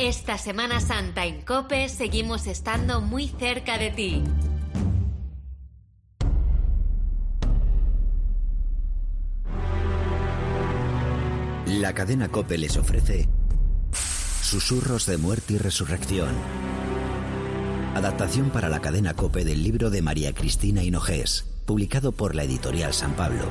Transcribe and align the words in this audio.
Esta 0.00 0.38
Semana 0.38 0.80
Santa 0.80 1.26
en 1.26 1.42
Cope 1.42 1.86
seguimos 1.90 2.46
estando 2.46 3.02
muy 3.02 3.28
cerca 3.28 3.76
de 3.76 3.90
ti. 3.90 4.22
La 11.66 11.92
cadena 11.92 12.28
Cope 12.30 12.56
les 12.56 12.78
ofrece 12.78 13.28
Susurros 13.92 15.04
de 15.04 15.18
muerte 15.18 15.52
y 15.52 15.58
resurrección. 15.58 16.30
Adaptación 17.94 18.48
para 18.48 18.70
la 18.70 18.80
cadena 18.80 19.12
Cope 19.12 19.44
del 19.44 19.62
libro 19.62 19.90
de 19.90 20.00
María 20.00 20.32
Cristina 20.32 20.82
Hinojés, 20.82 21.44
publicado 21.66 22.12
por 22.12 22.34
la 22.34 22.44
editorial 22.44 22.94
San 22.94 23.12
Pablo, 23.12 23.44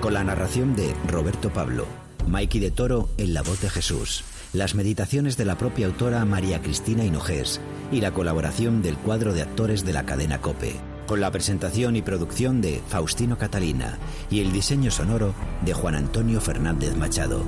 con 0.00 0.14
la 0.14 0.24
narración 0.24 0.74
de 0.74 0.94
Roberto 1.06 1.52
Pablo, 1.52 1.86
Mikey 2.26 2.62
de 2.62 2.70
Toro 2.70 3.10
en 3.18 3.34
la 3.34 3.42
voz 3.42 3.60
de 3.60 3.68
Jesús, 3.68 4.24
las 4.52 4.74
meditaciones 4.74 5.36
de 5.36 5.46
la 5.46 5.56
propia 5.56 5.86
autora 5.86 6.24
María 6.24 6.60
Cristina 6.60 7.04
Hinojés 7.04 7.60
y 7.90 8.00
la 8.00 8.12
colaboración 8.12 8.82
del 8.82 8.96
cuadro 8.96 9.32
de 9.32 9.42
actores 9.42 9.84
de 9.84 9.94
la 9.94 10.04
cadena 10.04 10.40
Cope, 10.40 10.74
con 11.06 11.20
la 11.20 11.30
presentación 11.30 11.96
y 11.96 12.02
producción 12.02 12.60
de 12.60 12.82
Faustino 12.88 13.38
Catalina 13.38 13.98
y 14.30 14.40
el 14.40 14.52
diseño 14.52 14.90
sonoro 14.90 15.34
de 15.64 15.72
Juan 15.72 15.94
Antonio 15.94 16.40
Fernández 16.40 16.96
Machado. 16.96 17.44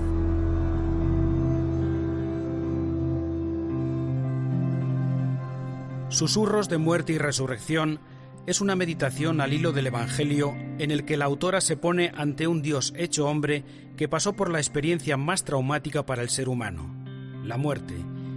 Susurros 6.09 6.69
de 6.69 6.79
muerte 6.79 7.13
y 7.13 7.19
resurrección 7.19 7.99
es 8.47 8.61
una 8.61 8.77
meditación 8.77 9.41
al 9.41 9.53
hilo 9.53 9.73
del 9.73 9.87
Evangelio 9.87 10.55
en 10.79 10.91
el 10.91 11.05
que 11.05 11.17
la 11.17 11.25
autora 11.25 11.61
se 11.61 11.77
pone 11.77 12.13
ante 12.15 12.47
un 12.47 12.61
Dios 12.61 12.93
hecho 12.97 13.27
hombre 13.27 13.65
que 13.97 14.09
pasó 14.09 14.35
por 14.35 14.51
la 14.51 14.59
experiencia 14.59 15.17
más 15.17 15.45
traumática 15.45 16.05
para 16.05 16.23
el 16.23 16.29
ser 16.29 16.49
humano, 16.49 16.95
la 17.43 17.57
muerte, 17.57 17.95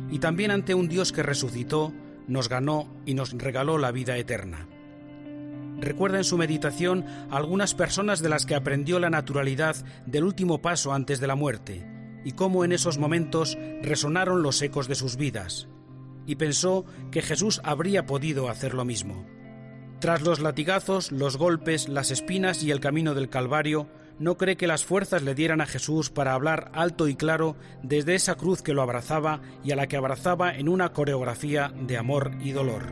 y 0.09 0.19
también 0.19 0.51
ante 0.51 0.75
un 0.75 0.87
Dios 0.87 1.11
que 1.11 1.23
resucitó, 1.23 1.93
nos 2.27 2.47
ganó 2.47 2.87
y 3.05 3.15
nos 3.15 3.33
regaló 3.33 3.77
la 3.77 3.91
vida 3.91 4.17
eterna. 4.17 4.67
Recuerda 5.79 6.17
en 6.17 6.23
su 6.23 6.37
meditación 6.37 7.05
a 7.29 7.37
algunas 7.37 7.73
personas 7.73 8.21
de 8.21 8.29
las 8.29 8.45
que 8.45 8.55
aprendió 8.55 8.99
la 8.99 9.09
naturalidad 9.09 9.75
del 10.05 10.23
último 10.23 10.61
paso 10.61 10.93
antes 10.93 11.19
de 11.19 11.27
la 11.27 11.35
muerte, 11.35 11.85
y 12.23 12.31
cómo 12.31 12.63
en 12.63 12.71
esos 12.71 12.97
momentos 12.97 13.57
resonaron 13.81 14.41
los 14.41 14.61
ecos 14.61 14.87
de 14.87 14.95
sus 14.95 15.17
vidas, 15.17 15.67
y 16.25 16.35
pensó 16.35 16.85
que 17.11 17.21
Jesús 17.21 17.61
habría 17.63 18.05
podido 18.05 18.49
hacer 18.49 18.73
lo 18.73 18.85
mismo. 18.85 19.36
Tras 19.99 20.21
los 20.21 20.39
latigazos, 20.39 21.11
los 21.11 21.37
golpes, 21.37 21.89
las 21.89 22.11
espinas 22.11 22.61
y 22.61 22.69
el 22.69 22.79
camino 22.79 23.15
del 23.15 23.29
Calvario, 23.29 23.87
no 24.19 24.37
cree 24.37 24.55
que 24.55 24.67
las 24.67 24.85
fuerzas 24.85 25.23
le 25.23 25.33
dieran 25.33 25.59
a 25.59 25.65
Jesús 25.65 26.11
para 26.11 26.33
hablar 26.33 26.69
alto 26.73 27.07
y 27.07 27.15
claro 27.15 27.55
desde 27.81 28.13
esa 28.13 28.35
cruz 28.35 28.61
que 28.61 28.75
lo 28.75 28.83
abrazaba 28.83 29.41
y 29.63 29.71
a 29.71 29.75
la 29.75 29.87
que 29.87 29.97
abrazaba 29.97 30.55
en 30.55 30.69
una 30.69 30.93
coreografía 30.93 31.73
de 31.75 31.97
amor 31.97 32.31
y 32.39 32.51
dolor. 32.51 32.83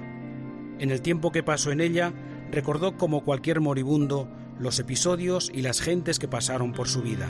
En 0.80 0.90
el 0.90 1.04
tiempo 1.04 1.32
que 1.32 1.44
pasó 1.44 1.72
en 1.72 1.80
ella, 1.80 2.12
recordó 2.52 2.98
como 2.98 3.24
cualquier 3.24 3.62
moribundo 3.62 4.28
los 4.58 4.80
episodios 4.80 5.52
y 5.54 5.62
las 5.62 5.82
gentes 5.82 6.18
que 6.18 6.28
pasaron 6.28 6.74
por 6.74 6.88
su 6.88 7.04
vida. 7.04 7.28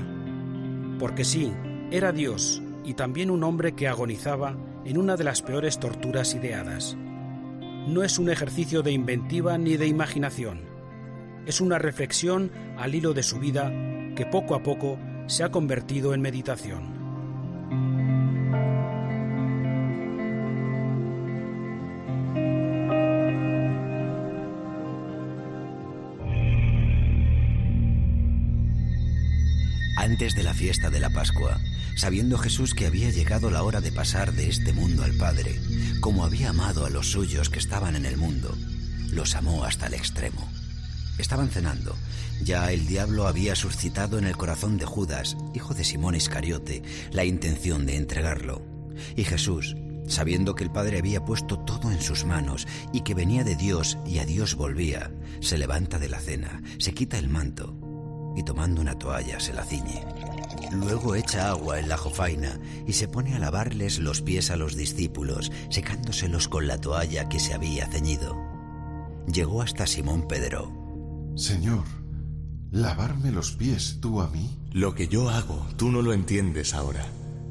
Porque 0.99 1.25
sí, 1.25 1.51
era 1.91 2.13
Dios 2.13 2.61
y 2.85 2.93
también 2.93 3.29
un 3.29 3.43
hombre 3.43 3.73
que 3.75 3.89
agonizaba 3.89 4.55
en 4.85 4.97
una 4.97 5.17
de 5.17 5.25
las 5.25 5.41
peores 5.41 5.79
torturas 5.79 6.33
ideadas 6.33 6.97
no 7.87 8.03
es 8.03 8.17
un 8.17 8.29
ejercicio 8.29 8.81
de 8.81 8.91
inventiva 8.91 9.57
ni 9.57 9.77
de 9.77 9.87
imaginación. 9.87 10.61
Es 11.45 11.61
una 11.61 11.77
reflexión 11.77 12.51
al 12.77 12.95
hilo 12.95 13.13
de 13.13 13.23
su 13.23 13.39
vida 13.39 13.71
que 14.15 14.25
poco 14.25 14.55
a 14.55 14.63
poco 14.63 14.97
se 15.27 15.43
ha 15.43 15.51
convertido 15.51 16.13
en 16.13 16.21
meditación. 16.21 16.94
Antes 30.15 30.33
de 30.33 30.43
la 30.43 30.53
fiesta 30.53 30.89
de 30.89 31.01
la 31.01 31.09
Pascua, 31.09 31.59
sabiendo 31.97 32.37
Jesús 32.37 32.73
que 32.73 32.85
había 32.85 33.09
llegado 33.09 33.51
la 33.51 33.63
hora 33.63 33.81
de 33.81 33.91
pasar 33.91 34.31
de 34.31 34.47
este 34.47 34.71
mundo 34.71 35.03
al 35.03 35.11
Padre, 35.11 35.59
como 35.99 36.23
había 36.23 36.51
amado 36.51 36.85
a 36.85 36.89
los 36.89 37.11
suyos 37.11 37.49
que 37.49 37.59
estaban 37.59 37.97
en 37.97 38.05
el 38.05 38.15
mundo, 38.15 38.55
los 39.11 39.35
amó 39.35 39.65
hasta 39.65 39.87
el 39.87 39.93
extremo. 39.93 40.49
Estaban 41.17 41.49
cenando. 41.49 41.97
Ya 42.41 42.71
el 42.71 42.87
diablo 42.87 43.27
había 43.27 43.55
suscitado 43.55 44.17
en 44.17 44.23
el 44.23 44.37
corazón 44.37 44.77
de 44.77 44.85
Judas, 44.85 45.35
hijo 45.53 45.73
de 45.73 45.83
Simón 45.83 46.15
Iscariote, 46.15 46.81
la 47.11 47.25
intención 47.25 47.85
de 47.85 47.97
entregarlo. 47.97 48.65
Y 49.17 49.25
Jesús, 49.25 49.75
sabiendo 50.07 50.55
que 50.55 50.63
el 50.63 50.71
Padre 50.71 50.99
había 50.99 51.25
puesto 51.25 51.59
todo 51.59 51.91
en 51.91 52.01
sus 52.01 52.23
manos 52.23 52.69
y 52.93 53.01
que 53.01 53.15
venía 53.15 53.43
de 53.43 53.57
Dios 53.57 53.97
y 54.05 54.19
a 54.19 54.25
Dios 54.25 54.55
volvía, 54.55 55.11
se 55.41 55.57
levanta 55.57 55.99
de 55.99 56.07
la 56.07 56.21
cena, 56.21 56.63
se 56.77 56.93
quita 56.93 57.17
el 57.17 57.27
manto 57.27 57.84
y 58.35 58.43
tomando 58.43 58.81
una 58.81 58.97
toalla 58.97 59.39
se 59.39 59.53
la 59.53 59.63
ciñe. 59.63 60.05
Luego 60.71 61.15
echa 61.15 61.49
agua 61.49 61.79
en 61.79 61.89
la 61.89 61.97
jofaina 61.97 62.59
y 62.85 62.93
se 62.93 63.07
pone 63.07 63.35
a 63.35 63.39
lavarles 63.39 63.99
los 63.99 64.21
pies 64.21 64.51
a 64.51 64.57
los 64.57 64.75
discípulos, 64.75 65.51
secándoselos 65.69 66.47
con 66.47 66.67
la 66.67 66.79
toalla 66.79 67.29
que 67.29 67.39
se 67.39 67.53
había 67.53 67.87
ceñido. 67.87 68.35
Llegó 69.31 69.61
hasta 69.61 69.87
Simón 69.87 70.27
Pedro. 70.27 70.71
Señor, 71.35 71.83
¿lavarme 72.71 73.31
los 73.31 73.51
pies 73.51 73.99
tú 74.01 74.21
a 74.21 74.29
mí? 74.29 74.57
Lo 74.71 74.95
que 74.95 75.07
yo 75.07 75.29
hago, 75.29 75.65
tú 75.77 75.91
no 75.91 76.01
lo 76.01 76.13
entiendes 76.13 76.73
ahora, 76.73 77.05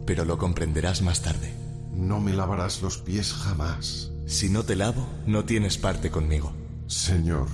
pero 0.06 0.24
lo 0.24 0.38
comprenderás 0.38 1.02
más 1.02 1.22
tarde. 1.22 1.54
No 1.92 2.20
me 2.20 2.32
lavarás 2.32 2.82
los 2.82 2.98
pies 2.98 3.32
jamás. 3.32 4.10
Si 4.26 4.48
no 4.48 4.64
te 4.64 4.76
lavo, 4.76 5.06
no 5.26 5.44
tienes 5.44 5.78
parte 5.78 6.10
conmigo. 6.10 6.52
Señor, 6.86 7.48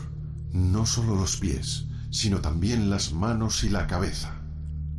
no 0.52 0.86
solo 0.86 1.14
los 1.14 1.36
pies, 1.36 1.86
sino 2.10 2.40
también 2.40 2.90
las 2.90 3.12
manos 3.12 3.64
y 3.64 3.68
la 3.68 3.86
cabeza. 3.86 4.40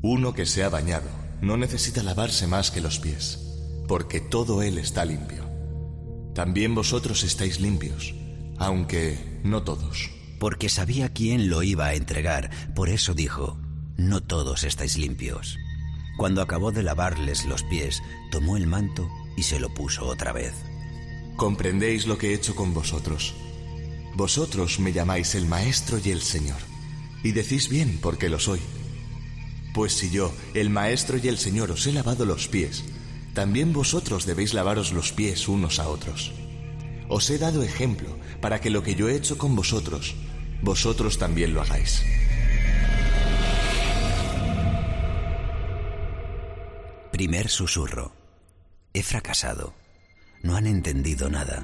Uno 0.02 0.34
que 0.34 0.46
se 0.46 0.64
ha 0.64 0.70
bañado 0.70 1.10
no 1.42 1.58
necesita 1.58 2.04
lavarse 2.04 2.48
más 2.48 2.72
que 2.72 2.82
los 2.82 3.00
pies, 3.00 3.40
porque 3.88 4.20
todo 4.20 4.64
él 4.64 4.78
está 4.78 5.06
limpio. 5.06 5.50
También 6.34 6.74
vosotros 6.74 7.24
estáis 7.24 7.60
limpios, 7.60 8.16
aunque 8.58 9.42
no 9.44 9.64
todos. 9.64 10.12
Porque 10.40 10.70
sabía 10.70 11.10
quién 11.10 11.50
lo 11.50 11.62
iba 11.62 11.88
a 11.88 11.94
entregar, 11.94 12.50
por 12.74 12.90
eso 12.90 13.14
dijo, 13.14 13.60
no 13.98 14.22
todos 14.22 14.64
estáis 14.64 14.98
limpios. 14.98 15.58
Cuando 16.18 16.42
acabó 16.42 16.72
de 16.72 16.84
lavarles 16.84 17.46
los 17.46 17.64
pies, 17.64 18.02
tomó 18.32 18.58
el 18.58 18.68
manto 18.68 19.10
y 19.38 19.44
se 19.44 19.60
lo 19.60 19.74
puso 19.74 20.06
otra 20.06 20.32
vez. 20.32 20.54
Comprendéis 21.36 22.08
lo 22.08 22.18
que 22.18 22.30
he 22.30 22.34
hecho 22.34 22.56
con 22.56 22.74
vosotros. 22.74 23.34
Vosotros 24.16 24.80
me 24.80 24.94
llamáis 24.94 25.36
el 25.36 25.46
Maestro 25.46 26.00
y 26.04 26.12
el 26.12 26.22
Señor, 26.22 26.60
y 27.24 27.32
decís 27.32 27.70
bien 27.70 28.00
porque 28.02 28.30
lo 28.30 28.40
soy. 28.40 28.60
Pues 29.74 29.94
si 29.94 30.10
yo, 30.10 30.34
el 30.54 30.70
Maestro 30.70 31.18
y 31.18 31.28
el 31.28 31.38
Señor, 31.38 31.72
os 31.72 31.88
he 31.88 31.94
lavado 31.94 32.26
los 32.26 32.48
pies, 32.48 32.84
también 33.34 33.72
vosotros 33.72 34.26
debéis 34.26 34.54
lavaros 34.54 34.92
los 34.92 35.14
pies 35.14 35.48
unos 35.48 35.80
a 35.80 35.88
otros. 35.88 36.34
Os 37.08 37.30
he 37.30 37.38
dado 37.38 37.64
ejemplo 37.64 38.18
para 38.42 38.60
que 38.60 38.70
lo 38.70 38.84
que 38.84 38.96
yo 38.96 39.08
he 39.10 39.16
hecho 39.16 39.38
con 39.38 39.56
vosotros, 39.56 40.16
vosotros 40.62 41.18
también 41.18 41.54
lo 41.54 41.62
hagáis. 41.62 42.04
Primer 47.12 47.50
susurro. 47.50 48.14
He 48.94 49.04
fracasado. 49.04 49.74
No 50.44 50.56
han 50.56 50.66
entendido 50.66 51.30
nada. 51.30 51.64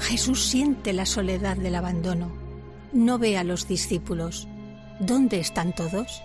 Jesús 0.00 0.44
siente 0.46 0.92
la 0.92 1.06
soledad 1.06 1.56
del 1.56 1.74
abandono. 1.74 2.32
No 2.92 3.18
ve 3.18 3.38
a 3.38 3.44
los 3.44 3.68
discípulos. 3.68 4.48
¿Dónde 4.98 5.38
están 5.38 5.74
todos? 5.74 6.22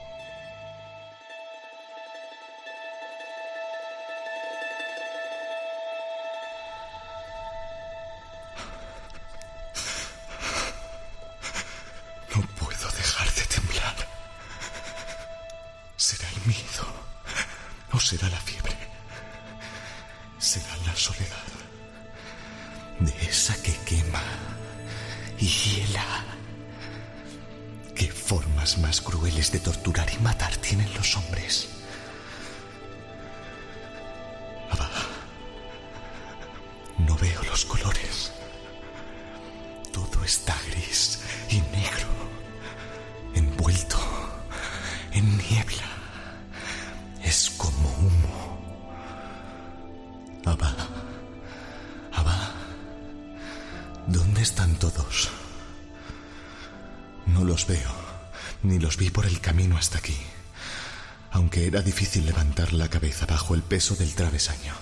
El 63.54 63.62
peso 63.62 63.96
del 63.96 64.16
travesaño. 64.16 64.74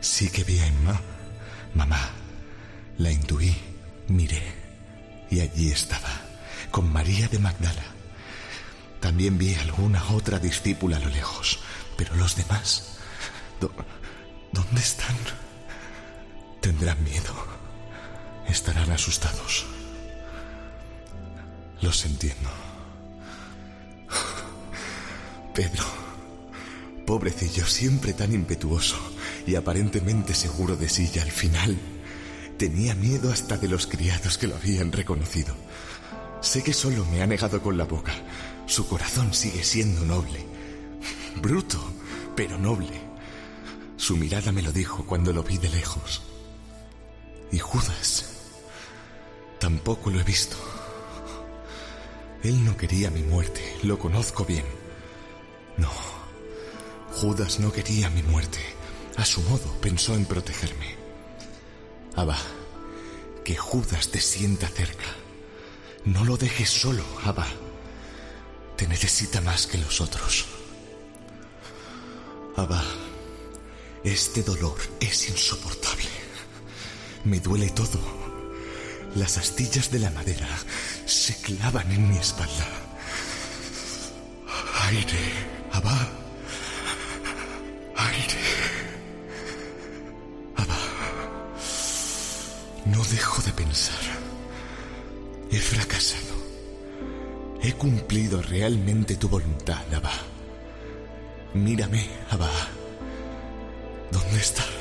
Sí 0.00 0.30
que 0.30 0.44
vi 0.44 0.60
a 0.60 0.66
Emma, 0.66 1.00
mamá, 1.74 2.10
la 2.98 3.10
intuí, 3.10 3.56
miré, 4.06 4.42
y 5.30 5.40
allí 5.40 5.72
estaba, 5.72 6.10
con 6.70 6.92
María 6.92 7.26
de 7.28 7.38
Magdala. 7.40 7.84
También 9.00 9.38
vi 9.38 9.54
alguna 9.54 10.04
otra 10.10 10.38
discípula 10.38 10.98
a 10.98 11.00
lo 11.00 11.08
lejos, 11.08 11.58
pero 11.96 12.14
los 12.14 12.36
demás... 12.36 12.84
¿Dónde 14.52 14.80
están? 14.80 15.16
Tendrán 16.60 17.02
miedo. 17.04 17.34
Estarán 18.46 18.90
asustados. 18.90 19.66
Los 21.80 22.04
entiendo. 22.04 22.50
Pedro, 25.54 25.84
pobrecillo, 27.08 27.64
siempre 27.64 28.12
tan 28.12 28.34
impetuoso 28.34 28.98
y 29.46 29.54
aparentemente 29.54 30.34
seguro 30.34 30.76
de 30.76 30.90
sí, 30.90 31.10
y 31.14 31.18
al 31.20 31.30
final 31.30 31.78
tenía 32.58 32.94
miedo 32.94 33.32
hasta 33.32 33.56
de 33.56 33.66
los 33.66 33.86
criados 33.86 34.36
que 34.36 34.46
lo 34.46 34.56
habían 34.56 34.92
reconocido. 34.92 35.54
Sé 36.42 36.62
que 36.62 36.74
solo 36.74 37.06
me 37.06 37.22
ha 37.22 37.26
negado 37.26 37.62
con 37.62 37.78
la 37.78 37.84
boca. 37.84 38.12
Su 38.66 38.86
corazón 38.86 39.32
sigue 39.32 39.64
siendo 39.64 40.04
noble. 40.04 40.44
Bruto, 41.40 41.82
pero 42.36 42.58
noble. 42.58 43.00
Su 43.96 44.18
mirada 44.18 44.52
me 44.52 44.60
lo 44.60 44.70
dijo 44.70 45.06
cuando 45.06 45.32
lo 45.32 45.42
vi 45.42 45.56
de 45.56 45.70
lejos. 45.70 46.20
Y 47.50 47.58
Judas, 47.58 48.26
tampoco 49.58 50.10
lo 50.10 50.20
he 50.20 50.24
visto. 50.24 50.58
Él 52.42 52.66
no 52.66 52.76
quería 52.76 53.08
mi 53.08 53.22
muerte, 53.22 53.62
lo 53.82 53.98
conozco 53.98 54.44
bien. 54.44 54.66
No, 55.78 56.17
Judas 57.20 57.58
no 57.58 57.72
quería 57.72 58.08
mi 58.10 58.22
muerte. 58.22 58.60
A 59.16 59.24
su 59.24 59.40
modo 59.40 59.72
pensó 59.80 60.14
en 60.14 60.24
protegerme. 60.24 60.94
Abba, 62.14 62.38
que 63.44 63.56
Judas 63.56 64.10
te 64.10 64.20
sienta 64.20 64.68
cerca. 64.68 65.08
No 66.04 66.24
lo 66.24 66.36
dejes 66.36 66.70
solo, 66.70 67.02
Abba. 67.24 67.48
Te 68.76 68.86
necesita 68.86 69.40
más 69.40 69.66
que 69.66 69.78
los 69.78 70.00
otros. 70.00 70.46
Abba, 72.56 72.84
este 74.04 74.44
dolor 74.44 74.78
es 75.00 75.28
insoportable. 75.28 76.10
Me 77.24 77.40
duele 77.40 77.70
todo. 77.70 77.98
Las 79.16 79.38
astillas 79.38 79.90
de 79.90 79.98
la 79.98 80.10
madera 80.10 80.48
se 81.04 81.34
clavan 81.42 81.90
en 81.90 82.10
mi 82.10 82.16
espalda. 82.16 82.68
Aire, 84.84 85.18
Abba. 85.72 86.27
Aire. 87.98 88.38
Abba. 90.56 90.78
No 92.86 93.02
dejo 93.04 93.42
de 93.42 93.52
pensar. 93.52 93.98
He 95.50 95.58
fracasado. 95.58 96.34
He 97.60 97.72
cumplido 97.72 98.40
realmente 98.40 99.16
tu 99.16 99.28
voluntad, 99.28 99.82
Abba. 99.92 100.12
Mírame, 101.54 102.06
Abba. 102.30 102.50
¿Dónde 104.12 104.38
estás? 104.38 104.77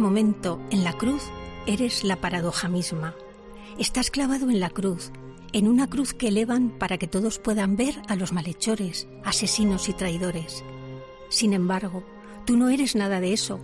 Momento, 0.00 0.60
en 0.70 0.84
la 0.84 0.92
cruz, 0.94 1.22
eres 1.66 2.04
la 2.04 2.16
paradoja 2.16 2.68
misma. 2.68 3.14
Estás 3.78 4.10
clavado 4.10 4.50
en 4.50 4.60
la 4.60 4.70
cruz, 4.70 5.12
en 5.52 5.68
una 5.68 5.88
cruz 5.88 6.14
que 6.14 6.28
elevan 6.28 6.70
para 6.70 6.98
que 6.98 7.06
todos 7.06 7.38
puedan 7.38 7.76
ver 7.76 8.00
a 8.08 8.16
los 8.16 8.32
malhechores, 8.32 9.08
asesinos 9.24 9.88
y 9.88 9.92
traidores. 9.92 10.64
Sin 11.28 11.52
embargo, 11.52 12.02
tú 12.44 12.56
no 12.56 12.68
eres 12.68 12.96
nada 12.96 13.20
de 13.20 13.32
eso, 13.32 13.60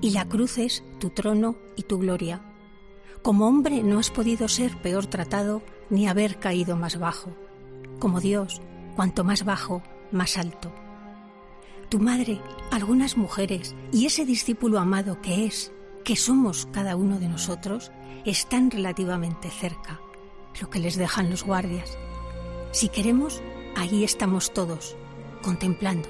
y 0.00 0.10
la 0.10 0.28
cruz 0.28 0.58
es 0.58 0.84
tu 0.98 1.10
trono 1.10 1.56
y 1.76 1.84
tu 1.84 1.98
gloria. 1.98 2.42
Como 3.22 3.46
hombre 3.46 3.82
no 3.82 3.98
has 3.98 4.10
podido 4.10 4.48
ser 4.48 4.76
peor 4.82 5.06
tratado 5.06 5.62
ni 5.90 6.08
haber 6.08 6.38
caído 6.38 6.76
más 6.76 6.98
bajo. 6.98 7.30
Como 7.98 8.20
Dios, 8.20 8.60
cuanto 8.96 9.24
más 9.24 9.44
bajo, 9.44 9.82
más 10.12 10.36
alto. 10.36 10.72
Tu 11.94 12.00
madre, 12.00 12.40
algunas 12.72 13.16
mujeres 13.16 13.76
y 13.92 14.06
ese 14.06 14.26
discípulo 14.26 14.80
amado 14.80 15.22
que 15.22 15.46
es, 15.46 15.70
que 16.02 16.16
somos 16.16 16.66
cada 16.72 16.96
uno 16.96 17.20
de 17.20 17.28
nosotros, 17.28 17.92
están 18.24 18.72
relativamente 18.72 19.48
cerca, 19.48 20.00
lo 20.60 20.68
que 20.70 20.80
les 20.80 20.96
dejan 20.96 21.30
los 21.30 21.44
guardias. 21.44 21.96
Si 22.72 22.88
queremos, 22.88 23.44
ahí 23.76 24.02
estamos 24.02 24.52
todos, 24.52 24.96
contemplando. 25.40 26.08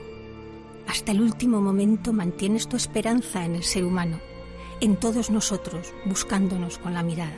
Hasta 0.89 1.13
el 1.13 1.21
último 1.21 1.61
momento 1.61 2.15
mantienes 2.15 2.67
tu 2.67 2.79
esperanza 2.79 3.45
en 3.45 3.55
el 3.55 3.63
ser 3.63 3.85
humano, 3.85 4.21
en 4.81 4.97
todos 4.97 5.29
nosotros, 5.29 5.93
buscándonos 6.07 6.79
con 6.79 6.95
la 6.95 7.03
mirada. 7.03 7.37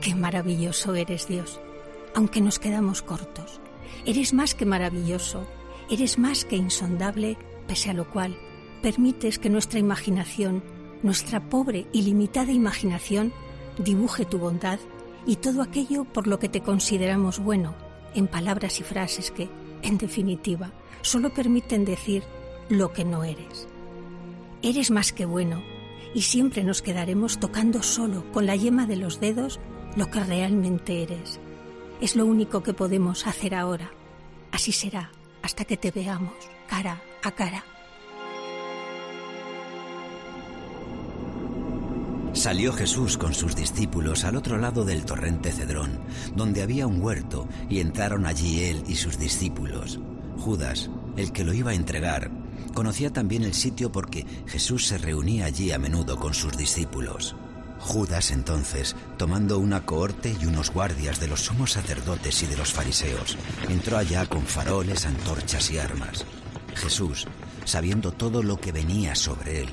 Qué 0.00 0.14
maravilloso 0.14 0.94
eres, 0.94 1.26
Dios, 1.26 1.60
aunque 2.14 2.40
nos 2.40 2.60
quedamos 2.60 3.02
cortos. 3.02 3.60
Eres 4.06 4.32
más 4.32 4.54
que 4.54 4.64
maravilloso, 4.64 5.44
eres 5.92 6.18
más 6.18 6.46
que 6.46 6.56
insondable, 6.56 7.36
pese 7.68 7.90
a 7.90 7.92
lo 7.92 8.08
cual 8.08 8.34
permites 8.80 9.38
que 9.38 9.50
nuestra 9.50 9.78
imaginación, 9.78 10.64
nuestra 11.02 11.50
pobre 11.50 11.86
y 11.92 12.02
limitada 12.02 12.50
imaginación, 12.50 13.30
dibuje 13.76 14.24
tu 14.24 14.38
bondad 14.38 14.78
y 15.26 15.36
todo 15.36 15.60
aquello 15.60 16.04
por 16.04 16.26
lo 16.26 16.38
que 16.38 16.48
te 16.48 16.62
consideramos 16.62 17.40
bueno, 17.40 17.74
en 18.14 18.26
palabras 18.26 18.80
y 18.80 18.84
frases 18.84 19.30
que, 19.30 19.50
en 19.82 19.98
definitiva, 19.98 20.72
solo 21.02 21.34
permiten 21.34 21.84
decir 21.84 22.22
lo 22.70 22.94
que 22.94 23.04
no 23.04 23.22
eres. 23.22 23.68
Eres 24.62 24.90
más 24.90 25.12
que 25.12 25.26
bueno 25.26 25.62
y 26.14 26.22
siempre 26.22 26.64
nos 26.64 26.80
quedaremos 26.80 27.38
tocando 27.38 27.82
solo 27.82 28.24
con 28.32 28.46
la 28.46 28.56
yema 28.56 28.86
de 28.86 28.96
los 28.96 29.20
dedos 29.20 29.60
lo 29.96 30.10
que 30.10 30.24
realmente 30.24 31.02
eres. 31.02 31.38
Es 32.00 32.16
lo 32.16 32.24
único 32.24 32.62
que 32.62 32.72
podemos 32.72 33.26
hacer 33.26 33.54
ahora. 33.54 33.92
Así 34.50 34.72
será 34.72 35.10
hasta 35.42 35.64
que 35.64 35.76
te 35.76 35.90
veamos 35.90 36.34
cara 36.68 37.02
a 37.22 37.32
cara. 37.32 37.64
Salió 42.32 42.72
Jesús 42.72 43.18
con 43.18 43.34
sus 43.34 43.54
discípulos 43.54 44.24
al 44.24 44.36
otro 44.36 44.56
lado 44.56 44.84
del 44.84 45.04
torrente 45.04 45.52
Cedrón, 45.52 46.00
donde 46.34 46.62
había 46.62 46.86
un 46.86 47.02
huerto, 47.02 47.46
y 47.68 47.80
entraron 47.80 48.24
allí 48.24 48.64
él 48.64 48.82
y 48.88 48.94
sus 48.94 49.18
discípulos. 49.18 50.00
Judas, 50.38 50.90
el 51.16 51.30
que 51.30 51.44
lo 51.44 51.52
iba 51.52 51.72
a 51.72 51.74
entregar, 51.74 52.30
conocía 52.74 53.12
también 53.12 53.42
el 53.42 53.52
sitio 53.52 53.92
porque 53.92 54.24
Jesús 54.46 54.86
se 54.86 54.96
reunía 54.96 55.44
allí 55.44 55.72
a 55.72 55.78
menudo 55.78 56.16
con 56.16 56.32
sus 56.32 56.56
discípulos. 56.56 57.36
Judas 57.82 58.30
entonces, 58.30 58.94
tomando 59.18 59.58
una 59.58 59.84
cohorte 59.84 60.34
y 60.40 60.46
unos 60.46 60.70
guardias 60.70 61.18
de 61.18 61.26
los 61.26 61.40
sumos 61.40 61.72
sacerdotes 61.72 62.42
y 62.44 62.46
de 62.46 62.56
los 62.56 62.72
fariseos, 62.72 63.36
entró 63.68 63.98
allá 63.98 64.24
con 64.26 64.42
faroles, 64.42 65.04
antorchas 65.04 65.70
y 65.72 65.78
armas. 65.78 66.24
Jesús, 66.76 67.26
sabiendo 67.64 68.12
todo 68.12 68.42
lo 68.42 68.60
que 68.60 68.70
venía 68.70 69.16
sobre 69.16 69.62
él, 69.62 69.68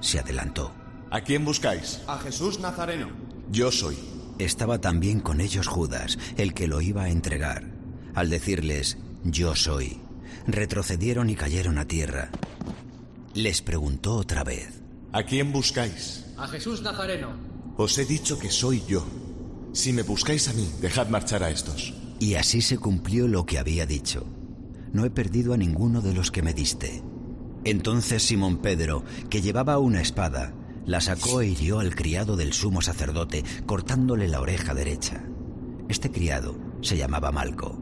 se 0.00 0.18
adelantó. 0.18 0.72
¿A 1.10 1.20
quién 1.20 1.44
buscáis? 1.44 2.00
A 2.06 2.18
Jesús 2.18 2.60
Nazareno. 2.60 3.08
Yo 3.50 3.70
soy. 3.70 3.98
Estaba 4.38 4.80
también 4.80 5.20
con 5.20 5.42
ellos 5.42 5.66
Judas, 5.66 6.18
el 6.38 6.54
que 6.54 6.66
lo 6.66 6.80
iba 6.80 7.02
a 7.04 7.10
entregar. 7.10 7.64
Al 8.14 8.30
decirles, 8.30 8.96
yo 9.22 9.54
soy, 9.54 10.00
retrocedieron 10.46 11.28
y 11.28 11.36
cayeron 11.36 11.76
a 11.76 11.84
tierra. 11.84 12.30
Les 13.34 13.60
preguntó 13.60 14.14
otra 14.14 14.44
vez, 14.44 14.80
¿A 15.12 15.24
quién 15.24 15.52
buscáis? 15.52 16.24
A 16.38 16.46
Jesús 16.46 16.82
Nazareno. 16.82 17.49
Os 17.82 17.96
he 17.96 18.04
dicho 18.04 18.38
que 18.38 18.50
soy 18.50 18.82
yo. 18.86 19.06
Si 19.72 19.94
me 19.94 20.02
buscáis 20.02 20.48
a 20.48 20.52
mí, 20.52 20.68
dejad 20.82 21.08
marchar 21.08 21.42
a 21.42 21.48
estos. 21.48 21.94
y 22.18 22.34
así 22.34 22.60
se 22.60 22.76
cumplió 22.76 23.26
lo 23.26 23.46
que 23.46 23.58
había 23.58 23.86
dicho. 23.86 24.26
No 24.92 25.06
he 25.06 25.10
perdido 25.10 25.54
a 25.54 25.56
ninguno 25.56 26.02
de 26.02 26.12
los 26.12 26.30
que 26.30 26.42
me 26.42 26.52
diste. 26.52 27.02
Entonces 27.64 28.22
Simón 28.22 28.58
Pedro, 28.58 29.02
que 29.30 29.40
llevaba 29.40 29.78
una 29.78 30.02
espada, 30.02 30.52
la 30.84 31.00
sacó 31.00 31.40
e 31.40 31.46
hirió 31.46 31.80
al 31.80 31.94
criado 31.94 32.36
del 32.36 32.52
sumo 32.52 32.82
sacerdote, 32.82 33.44
cortándole 33.64 34.28
la 34.28 34.42
oreja 34.42 34.74
derecha. 34.74 35.24
Este 35.88 36.10
criado 36.10 36.58
se 36.82 36.98
llamaba 36.98 37.32
Malco. 37.32 37.80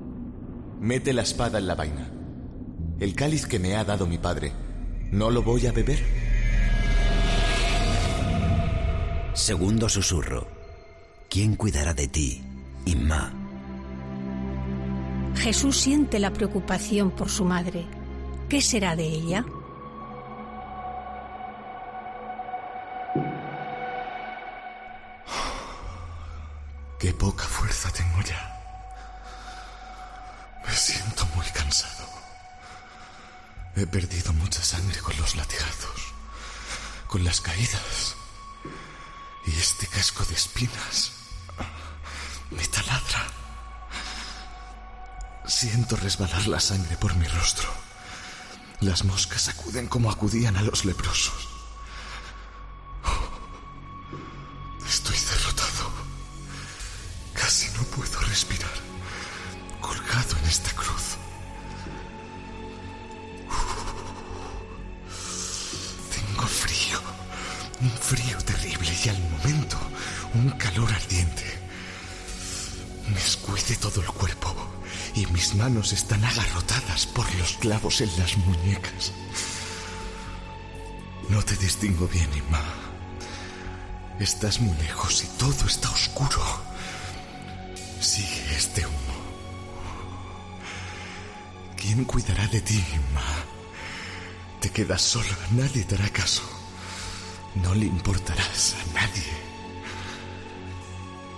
Mete 0.80 1.12
la 1.12 1.22
espada 1.22 1.58
en 1.58 1.66
la 1.66 1.74
vaina. 1.74 2.12
El 3.00 3.16
cáliz 3.16 3.46
que 3.46 3.58
me 3.58 3.74
ha 3.74 3.84
dado 3.84 4.06
mi 4.06 4.18
padre, 4.18 4.52
¿no 5.10 5.30
lo 5.32 5.42
voy 5.42 5.66
a 5.66 5.72
beber? 5.72 5.98
Segundo 9.38 9.88
susurro. 9.88 10.49
¿Quién 11.30 11.54
cuidará 11.54 11.95
de 11.95 12.09
ti, 12.09 12.42
Inma? 12.87 13.33
Jesús 15.37 15.78
siente 15.78 16.18
la 16.18 16.33
preocupación 16.33 17.12
por 17.12 17.30
su 17.30 17.45
madre. 17.45 17.87
¿Qué 18.49 18.61
será 18.61 18.97
de 18.97 19.04
ella? 19.04 19.45
Qué 26.99 27.12
poca 27.14 27.45
fuerza 27.45 27.90
tengo 27.92 28.21
ya. 28.23 28.42
Me 30.66 30.75
siento 30.75 31.25
muy 31.37 31.47
cansado. 31.54 32.09
He 33.76 33.87
perdido 33.87 34.33
mucha 34.33 34.62
sangre 34.64 34.99
con 34.99 35.16
los 35.16 35.37
latigazos, 35.37 36.12
con 37.07 37.23
las 37.23 37.40
caídas. 37.40 38.16
Y 39.48 39.58
este 39.58 39.86
casco 39.86 40.24
de 40.26 40.34
espinas 40.34 41.12
me 42.50 42.66
taladra. 42.66 43.26
Siento 45.46 45.96
resbalar 45.96 46.46
la 46.48 46.60
sangre 46.60 46.98
por 46.98 47.14
mi 47.16 47.26
rostro. 47.26 47.68
Las 48.80 49.04
moscas 49.04 49.48
acuden 49.48 49.86
como 49.86 50.10
acudían 50.10 50.56
a 50.58 50.62
los 50.62 50.84
leprosos. 50.84 51.47
Están 75.92 76.25
agarrotadas 76.25 77.07
por 77.07 77.33
los 77.37 77.54
clavos 77.54 78.00
en 78.00 78.11
las 78.18 78.37
muñecas. 78.38 79.12
No 81.28 81.42
te 81.42 81.57
distingo 81.57 82.09
bien, 82.09 82.28
Inma. 82.35 82.62
Estás 84.18 84.61
muy 84.61 84.76
lejos 84.78 85.25
y 85.25 85.26
todo 85.38 85.66
está 85.66 85.90
oscuro. 85.90 86.42
Sigue 88.00 88.57
este 88.57 88.87
humo. 88.87 89.18
¿Quién 91.76 92.04
cuidará 92.04 92.47
de 92.49 92.61
ti, 92.61 92.83
Inma? 92.95 93.45
Te 94.61 94.71
quedas 94.71 95.02
sola, 95.02 95.38
nadie 95.52 95.85
te 95.85 95.95
hará 95.95 96.09
caso. 96.09 96.42
No 97.54 97.75
le 97.75 97.87
importarás 97.87 98.75
a 98.75 98.92
nadie. 98.95 99.49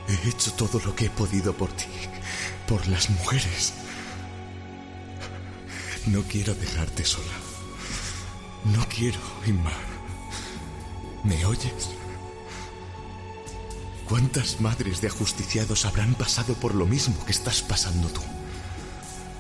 He 0.09 0.29
hecho 0.29 0.53
todo 0.55 0.81
lo 0.81 0.95
que 0.95 1.07
he 1.07 1.11
podido 1.11 1.53
por 1.53 1.71
ti, 1.73 1.87
por 2.67 2.87
las 2.89 3.11
mujeres. 3.11 3.75
No 6.07 6.23
quiero 6.23 6.55
dejarte 6.55 7.05
sola. 7.05 7.27
No 8.65 8.87
quiero, 8.89 9.21
Inma. 9.47 9.73
¿Me 11.25 11.45
oyes? 11.45 11.91
¿Cuántas 14.09 14.61
madres 14.61 15.01
de 15.01 15.09
ajusticiados 15.09 15.85
habrán 15.85 16.15
pasado 16.15 16.55
por 16.55 16.75
lo 16.75 16.87
mismo 16.87 17.25
que 17.25 17.33
estás 17.33 17.63
pasando 17.63 18.09
tú? 18.09 18.23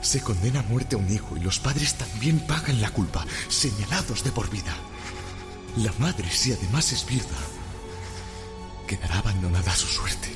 Se 0.00 0.20
condena 0.20 0.60
a 0.60 0.62
muerte 0.64 0.96
a 0.96 0.98
un 0.98 1.12
hijo 1.12 1.36
y 1.36 1.40
los 1.40 1.58
padres 1.58 1.94
también 1.94 2.38
pagan 2.40 2.80
la 2.80 2.90
culpa, 2.90 3.26
señalados 3.48 4.22
de 4.22 4.30
por 4.30 4.48
vida. 4.48 4.74
La 5.76 5.92
madre, 5.98 6.30
si 6.30 6.52
además 6.52 6.92
es 6.92 7.06
viuda, 7.06 7.24
quedará 8.86 9.18
abandonada 9.18 9.72
a 9.72 9.76
su 9.76 9.86
suerte. 9.86 10.28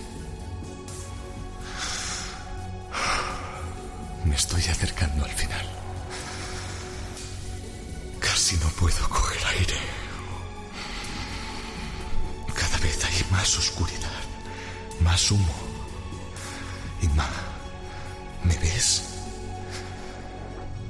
Me 4.25 4.35
estoy 4.35 4.63
acercando 4.63 5.25
al 5.25 5.33
final. 5.33 5.74
Casi 8.55 8.65
no 8.65 8.71
puedo 8.75 9.09
coger 9.09 9.47
aire. 9.47 9.79
Cada 12.55 12.79
vez 12.79 13.05
hay 13.05 13.27
más 13.31 13.59
oscuridad, 13.59 14.21
más 15.01 15.31
humo. 15.33 15.55
Y 17.03 17.09
más. 17.09 17.31
¿Me 18.45 18.57
ves? 18.59 19.03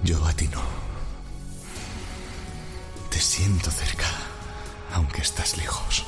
Yo 0.03 0.23
a 0.27 0.33
ti 0.35 0.47
no. 0.49 0.63
Te 3.11 3.19
siento 3.21 3.71
cerca, 3.71 4.11
aunque 4.93 5.23
estás 5.23 5.57
lejos. 5.57 6.05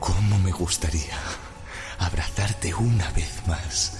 ¿Cómo 0.00 0.38
me 0.40 0.50
gustaría 0.50 1.18
abrazarte 1.98 2.74
una 2.74 3.08
vez 3.12 3.46
más 3.46 3.98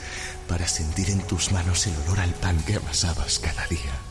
para 0.49 0.67
sentir 0.67 1.11
en 1.11 1.21
tus 1.29 1.53
manos 1.53 1.87
el 1.87 1.97
olor 2.03 2.21
al 2.21 2.35
pan 2.35 2.61
que 2.65 2.77
amasabas 2.77 3.39
cada 3.39 3.67
día? 3.69 4.10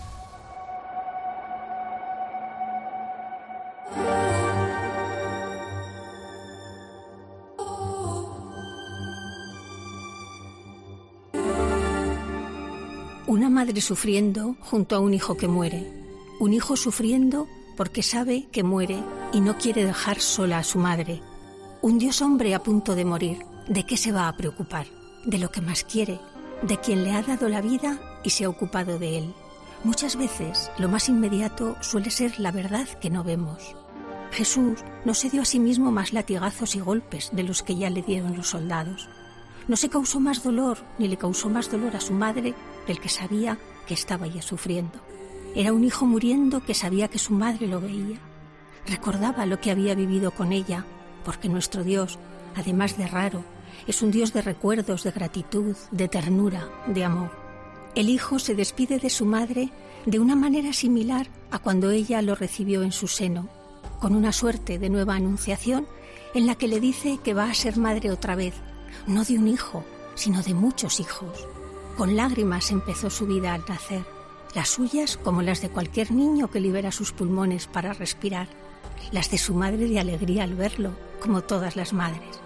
Madre 13.60 13.82
sufriendo 13.82 14.56
junto 14.62 14.96
a 14.96 15.00
un 15.00 15.14
hijo 15.14 15.36
que 15.36 15.50
muere. 15.50 15.92
Un 16.40 16.54
hijo 16.54 16.78
sufriendo 16.78 17.46
porque 17.76 18.04
sabe 18.04 18.48
que 18.54 18.64
muere 18.64 19.04
y 19.34 19.42
no 19.42 19.58
quiere 19.58 19.84
dejar 19.84 20.22
sola 20.22 20.60
a 20.60 20.64
su 20.64 20.80
madre. 20.80 21.22
Un 21.82 22.00
Dios 22.00 22.22
hombre 22.22 22.56
a 22.56 22.64
punto 22.64 22.96
de 22.96 23.04
morir. 23.04 23.40
¿De 23.68 23.86
qué 23.86 23.98
se 23.98 24.14
va 24.14 24.30
a 24.30 24.38
preocupar? 24.38 24.88
De 25.26 25.40
lo 25.40 25.52
que 25.52 25.60
más 25.60 25.84
quiere, 25.84 26.22
de 26.62 26.78
quien 26.78 27.04
le 27.04 27.12
ha 27.12 27.22
dado 27.22 27.50
la 27.50 27.60
vida 27.60 28.00
y 28.24 28.30
se 28.30 28.46
ha 28.46 28.50
ocupado 28.50 28.98
de 28.98 29.18
él. 29.18 29.34
Muchas 29.84 30.16
veces 30.16 30.72
lo 30.78 30.88
más 30.88 31.10
inmediato 31.10 31.76
suele 31.82 32.12
ser 32.12 32.40
la 32.40 32.54
verdad 32.54 32.88
que 33.02 33.10
no 33.10 33.26
vemos. 33.26 33.76
Jesús 34.32 34.80
no 35.04 35.14
se 35.14 35.30
dio 35.30 35.42
a 35.42 35.46
sí 35.46 35.60
mismo 35.60 35.92
más 35.92 36.14
latigazos 36.14 36.76
y 36.76 36.80
golpes 36.80 37.30
de 37.34 37.44
los 37.44 37.62
que 37.62 37.76
ya 37.76 37.90
le 37.90 38.04
dieron 38.04 38.38
los 38.38 38.52
soldados. 38.52 39.10
No 39.68 39.76
se 39.76 39.90
causó 39.90 40.22
más 40.22 40.44
dolor 40.44 40.78
ni 40.98 41.10
le 41.10 41.18
causó 41.18 41.50
más 41.50 41.70
dolor 41.70 41.98
a 41.98 42.00
su 42.00 42.14
madre 42.14 42.56
del 42.90 43.00
que 43.00 43.08
sabía 43.08 43.60
que 43.88 43.94
estaba 43.94 44.26
ya 44.26 44.42
sufriendo. 44.42 45.00
Era 45.56 45.74
un 45.74 45.84
hijo 45.84 46.08
muriendo 46.08 46.66
que 46.66 46.74
sabía 46.74 47.08
que 47.08 47.20
su 47.20 47.34
madre 47.34 47.68
lo 47.68 47.80
veía. 47.80 48.18
Recordaba 48.88 49.46
lo 49.46 49.62
que 49.62 49.70
había 49.70 49.94
vivido 49.94 50.32
con 50.32 50.52
ella, 50.52 50.86
porque 51.24 51.50
nuestro 51.50 51.84
Dios, 51.84 52.18
además 52.56 52.98
de 52.98 53.08
raro, 53.08 53.44
es 53.86 54.02
un 54.02 54.10
Dios 54.10 54.34
de 54.34 54.42
recuerdos, 54.42 55.04
de 55.04 55.12
gratitud, 55.12 55.76
de 55.92 56.08
ternura, 56.08 56.68
de 56.88 57.04
amor. 57.04 57.30
El 57.94 58.10
hijo 58.10 58.40
se 58.40 58.56
despide 58.56 58.98
de 58.98 59.12
su 59.12 59.26
madre 59.26 59.70
de 60.08 60.20
una 60.20 60.36
manera 60.36 60.74
similar 60.74 61.28
a 61.52 61.60
cuando 61.60 61.92
ella 61.92 62.24
lo 62.24 62.34
recibió 62.34 62.82
en 62.82 62.92
su 62.92 63.08
seno, 63.08 63.50
con 64.00 64.16
una 64.16 64.32
suerte 64.32 64.80
de 64.80 64.90
nueva 64.90 65.14
anunciación 65.14 65.86
en 66.34 66.48
la 66.48 66.56
que 66.56 66.68
le 66.68 66.80
dice 66.80 67.20
que 67.24 67.36
va 67.36 67.52
a 67.52 67.54
ser 67.54 67.78
madre 67.78 68.10
otra 68.10 68.36
vez, 68.36 68.56
no 69.06 69.24
de 69.26 69.38
un 69.38 69.48
hijo, 69.48 69.84
sino 70.16 70.42
de 70.42 70.56
muchos 70.56 71.00
hijos. 71.00 71.48
Con 72.00 72.16
lágrimas 72.16 72.72
empezó 72.72 73.10
su 73.10 73.28
vida 73.28 73.54
al 73.54 73.66
nacer, 73.68 74.06
las 74.56 74.70
suyas 74.70 75.18
como 75.18 75.42
las 75.42 75.62
de 75.62 75.68
cualquier 75.68 76.14
niño 76.14 76.50
que 76.50 76.62
libera 76.62 76.94
sus 76.94 77.12
pulmones 77.12 77.68
para 77.68 77.92
respirar, 77.92 78.48
las 79.12 79.30
de 79.32 79.38
su 79.38 79.54
madre 79.54 79.86
de 79.86 80.00
alegría 80.00 80.46
al 80.46 80.56
verlo, 80.56 80.94
como 81.20 81.42
todas 81.42 81.76
las 81.76 81.92
madres. 81.92 82.40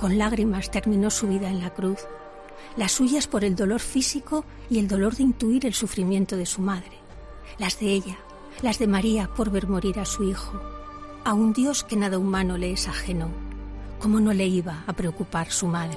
Con 0.00 0.18
lágrimas 0.18 0.70
terminó 0.70 1.08
su 1.08 1.28
vida 1.28 1.48
en 1.48 1.60
la 1.60 1.70
cruz, 1.70 2.00
las 2.76 2.92
suyas 2.92 3.26
por 3.26 3.42
el 3.42 3.56
dolor 3.56 3.80
físico 3.80 4.44
y 4.68 4.78
el 4.78 4.86
dolor 4.86 5.16
de 5.16 5.22
intuir 5.22 5.64
el 5.64 5.72
sufrimiento 5.72 6.36
de 6.36 6.44
su 6.44 6.60
madre, 6.60 6.98
las 7.56 7.80
de 7.80 7.86
ella, 7.86 8.18
las 8.60 8.78
de 8.78 8.86
María 8.86 9.30
por 9.34 9.50
ver 9.50 9.66
morir 9.66 9.98
a 9.98 10.04
su 10.04 10.24
hijo, 10.24 10.60
a 11.24 11.32
un 11.32 11.54
Dios 11.54 11.84
que 11.84 11.96
nada 11.96 12.18
humano 12.18 12.58
le 12.58 12.72
es 12.72 12.86
ajeno. 12.86 13.30
¿Cómo 13.98 14.20
no 14.20 14.34
le 14.34 14.46
iba 14.46 14.84
a 14.86 14.92
preocupar 14.92 15.50
su 15.50 15.68
madre? 15.68 15.96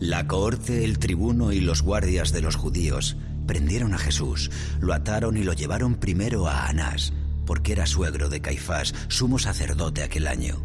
La 0.00 0.26
cohorte, 0.26 0.84
el 0.84 0.98
tribuno 0.98 1.52
y 1.52 1.60
los 1.60 1.82
guardias 1.82 2.32
de 2.32 2.42
los 2.42 2.56
judíos 2.56 3.16
prendieron 3.46 3.94
a 3.94 3.98
Jesús, 3.98 4.50
lo 4.80 4.92
ataron 4.92 5.36
y 5.36 5.42
lo 5.42 5.52
llevaron 5.52 5.94
primero 5.94 6.48
a 6.48 6.66
Anás, 6.66 7.12
porque 7.46 7.72
era 7.72 7.86
suegro 7.86 8.28
de 8.28 8.40
Caifás, 8.40 8.94
sumo 9.08 9.38
sacerdote 9.38 10.02
aquel 10.02 10.26
año. 10.26 10.62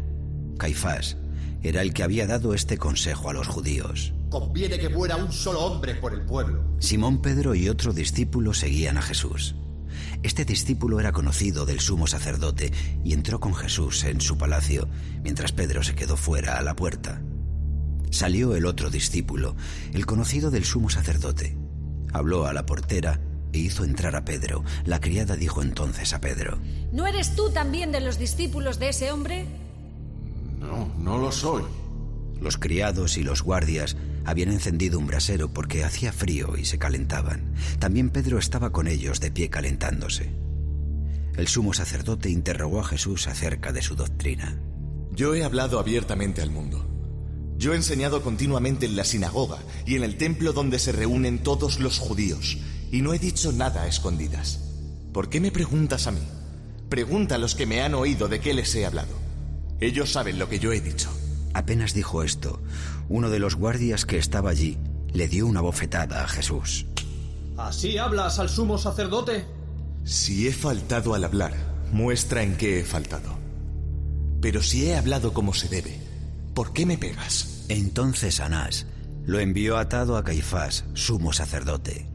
Caifás 0.58 1.16
era 1.62 1.82
el 1.82 1.92
que 1.92 2.02
había 2.02 2.26
dado 2.26 2.54
este 2.54 2.78
consejo 2.78 3.30
a 3.30 3.32
los 3.32 3.46
judíos. 3.46 4.12
Conviene 4.30 4.78
que 4.78 4.88
muera 4.88 5.16
un 5.16 5.32
solo 5.32 5.60
hombre 5.60 5.94
por 5.94 6.14
el 6.14 6.22
pueblo. 6.22 6.64
Simón 6.78 7.20
Pedro 7.20 7.54
y 7.54 7.68
otro 7.68 7.92
discípulo 7.92 8.54
seguían 8.54 8.96
a 8.96 9.02
Jesús. 9.02 9.54
Este 10.22 10.44
discípulo 10.44 11.00
era 11.00 11.12
conocido 11.12 11.66
del 11.66 11.80
sumo 11.80 12.06
sacerdote 12.06 12.72
y 13.04 13.12
entró 13.12 13.40
con 13.40 13.54
Jesús 13.54 14.04
en 14.04 14.20
su 14.20 14.38
palacio, 14.38 14.88
mientras 15.22 15.52
Pedro 15.52 15.82
se 15.82 15.94
quedó 15.94 16.16
fuera 16.16 16.58
a 16.58 16.62
la 16.62 16.76
puerta. 16.76 17.22
Salió 18.10 18.56
el 18.56 18.66
otro 18.66 18.90
discípulo, 18.90 19.56
el 19.92 20.06
conocido 20.06 20.50
del 20.50 20.64
sumo 20.64 20.90
sacerdote. 20.90 21.56
Habló 22.12 22.46
a 22.46 22.52
la 22.52 22.66
portera 22.66 23.20
e 23.52 23.58
hizo 23.58 23.84
entrar 23.84 24.16
a 24.16 24.24
Pedro. 24.24 24.64
La 24.84 25.00
criada 25.00 25.36
dijo 25.36 25.62
entonces 25.62 26.12
a 26.12 26.20
Pedro, 26.20 26.58
¿No 26.92 27.06
eres 27.06 27.34
tú 27.36 27.50
también 27.50 27.92
de 27.92 28.00
los 28.00 28.18
discípulos 28.18 28.78
de 28.78 28.88
ese 28.90 29.12
hombre? 29.12 29.46
No, 30.58 30.92
no 30.98 31.18
lo 31.18 31.32
soy. 31.32 31.62
Los 32.40 32.56
criados 32.56 33.16
y 33.16 33.22
los 33.22 33.42
guardias 33.42 33.96
habían 34.24 34.50
encendido 34.50 34.98
un 34.98 35.06
brasero 35.06 35.52
porque 35.52 35.84
hacía 35.84 36.12
frío 36.12 36.56
y 36.56 36.64
se 36.64 36.78
calentaban. 36.78 37.54
También 37.78 38.10
Pedro 38.10 38.38
estaba 38.38 38.70
con 38.70 38.86
ellos 38.86 39.20
de 39.20 39.30
pie 39.30 39.50
calentándose. 39.50 40.30
El 41.36 41.48
sumo 41.48 41.72
sacerdote 41.72 42.28
interrogó 42.28 42.80
a 42.80 42.84
Jesús 42.84 43.28
acerca 43.28 43.72
de 43.72 43.82
su 43.82 43.94
doctrina. 43.94 44.58
Yo 45.12 45.34
he 45.34 45.44
hablado 45.44 45.78
abiertamente 45.78 46.42
al 46.42 46.50
mundo. 46.50 46.89
Yo 47.60 47.74
he 47.74 47.76
enseñado 47.76 48.22
continuamente 48.22 48.86
en 48.86 48.96
la 48.96 49.04
sinagoga 49.04 49.58
y 49.84 49.94
en 49.94 50.02
el 50.02 50.16
templo 50.16 50.54
donde 50.54 50.78
se 50.78 50.92
reúnen 50.92 51.40
todos 51.40 51.78
los 51.78 51.98
judíos, 51.98 52.56
y 52.90 53.02
no 53.02 53.12
he 53.12 53.18
dicho 53.18 53.52
nada 53.52 53.82
a 53.82 53.86
escondidas. 53.86 54.60
¿Por 55.12 55.28
qué 55.28 55.40
me 55.40 55.52
preguntas 55.52 56.06
a 56.06 56.10
mí? 56.10 56.22
Pregunta 56.88 57.34
a 57.34 57.38
los 57.38 57.54
que 57.54 57.66
me 57.66 57.82
han 57.82 57.94
oído 57.94 58.28
de 58.28 58.40
qué 58.40 58.54
les 58.54 58.74
he 58.74 58.86
hablado. 58.86 59.12
Ellos 59.78 60.10
saben 60.10 60.38
lo 60.38 60.48
que 60.48 60.58
yo 60.58 60.72
he 60.72 60.80
dicho. 60.80 61.10
Apenas 61.52 61.92
dijo 61.92 62.22
esto, 62.22 62.62
uno 63.10 63.28
de 63.28 63.40
los 63.40 63.56
guardias 63.56 64.06
que 64.06 64.16
estaba 64.16 64.48
allí 64.48 64.78
le 65.12 65.28
dio 65.28 65.46
una 65.46 65.60
bofetada 65.60 66.24
a 66.24 66.28
Jesús. 66.28 66.86
¿Así 67.58 67.98
hablas 67.98 68.38
al 68.38 68.48
sumo 68.48 68.78
sacerdote? 68.78 69.44
Si 70.04 70.48
he 70.48 70.52
faltado 70.54 71.12
al 71.12 71.24
hablar, 71.24 71.52
muestra 71.92 72.42
en 72.42 72.56
qué 72.56 72.80
he 72.80 72.84
faltado. 72.84 73.38
Pero 74.40 74.62
si 74.62 74.86
he 74.86 74.96
hablado 74.96 75.34
como 75.34 75.52
se 75.52 75.68
debe, 75.68 76.09
¿por 76.54 76.72
qué 76.72 76.86
me 76.86 76.98
pegas? 76.98 77.64
Entonces 77.68 78.40
Anás 78.40 78.86
lo 79.26 79.38
envió 79.38 79.76
atado 79.76 80.16
a 80.16 80.24
Caifás, 80.24 80.84
sumo 80.94 81.32
sacerdote. 81.32 82.08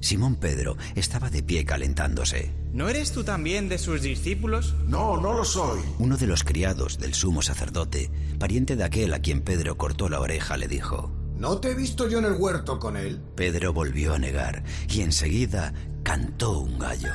Simón 0.00 0.36
Pedro 0.36 0.76
estaba 0.94 1.30
de 1.30 1.42
pie 1.42 1.64
calentándose. 1.64 2.52
¿No 2.72 2.88
eres 2.88 3.12
tú 3.12 3.24
también 3.24 3.68
de 3.68 3.78
sus 3.78 4.02
discípulos? 4.02 4.74
No, 4.86 5.20
no 5.20 5.32
lo 5.32 5.44
soy. 5.44 5.80
Uno 5.98 6.16
de 6.16 6.26
los 6.26 6.44
criados 6.44 6.98
del 6.98 7.14
sumo 7.14 7.42
sacerdote, 7.42 8.10
pariente 8.38 8.76
de 8.76 8.84
aquel 8.84 9.12
a 9.14 9.18
quien 9.18 9.42
Pedro 9.42 9.76
cortó 9.76 10.08
la 10.08 10.20
oreja, 10.20 10.56
le 10.56 10.68
dijo, 10.68 11.12
¿No 11.36 11.58
te 11.58 11.72
he 11.72 11.74
visto 11.74 12.08
yo 12.08 12.18
en 12.18 12.26
el 12.26 12.34
huerto 12.34 12.78
con 12.78 12.96
él? 12.96 13.20
Pedro 13.34 13.72
volvió 13.72 14.14
a 14.14 14.18
negar 14.18 14.62
y 14.88 15.02
enseguida 15.02 15.74
cantó 16.02 16.60
un 16.60 16.78
gallo. 16.78 17.12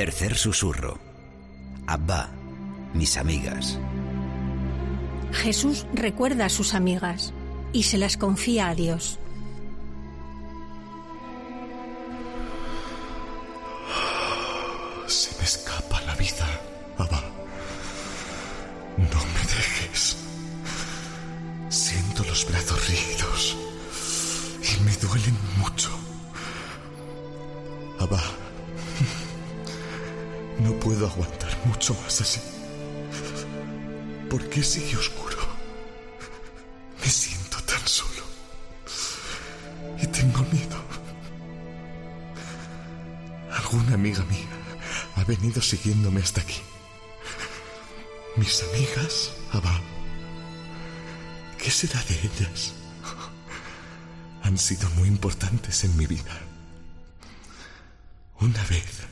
Tercer 0.00 0.34
susurro. 0.34 0.98
Abba, 1.86 2.30
mis 2.94 3.18
amigas. 3.18 3.78
Jesús 5.30 5.84
recuerda 5.92 6.46
a 6.46 6.48
sus 6.48 6.72
amigas 6.72 7.34
y 7.74 7.82
se 7.82 7.98
las 7.98 8.16
confía 8.16 8.70
a 8.70 8.74
Dios. 8.74 9.18
Se 15.06 15.36
me 15.36 15.44
escapa 15.44 16.00
la 16.06 16.14
vida, 16.14 16.48
Abba. 16.96 17.22
No 18.96 19.20
me 19.34 19.40
dejes. 19.54 20.16
Siento 21.68 22.24
los 22.24 22.48
brazos 22.48 22.88
rígidos 22.88 23.54
y 24.62 24.82
me 24.82 24.96
duelen 24.96 25.36
mucho. 25.58 25.90
Abba, 27.98 28.22
no 30.60 30.78
puedo 30.78 31.06
aguantar 31.06 31.56
mucho 31.64 31.94
más 32.02 32.20
así. 32.20 32.40
¿Por 34.28 34.48
qué 34.48 34.62
sigue 34.62 34.96
oscuro? 34.96 35.38
Me 37.00 37.08
siento 37.08 37.58
tan 37.62 37.86
solo 37.86 38.22
y 40.00 40.06
tengo 40.06 40.42
miedo. 40.52 40.80
Alguna 43.50 43.94
amiga 43.94 44.24
mía 44.24 44.48
ha 45.16 45.24
venido 45.24 45.60
siguiéndome 45.60 46.20
hasta 46.20 46.40
aquí. 46.40 46.60
Mis 48.36 48.62
amigas, 48.62 49.32
Abba. 49.52 49.80
¿Qué 51.58 51.70
será 51.70 52.02
de 52.04 52.14
ellas? 52.20 52.72
Han 54.42 54.56
sido 54.56 54.88
muy 54.90 55.08
importantes 55.08 55.84
en 55.84 55.96
mi 55.96 56.06
vida. 56.06 56.38
Una 58.40 58.64
vez 58.64 59.09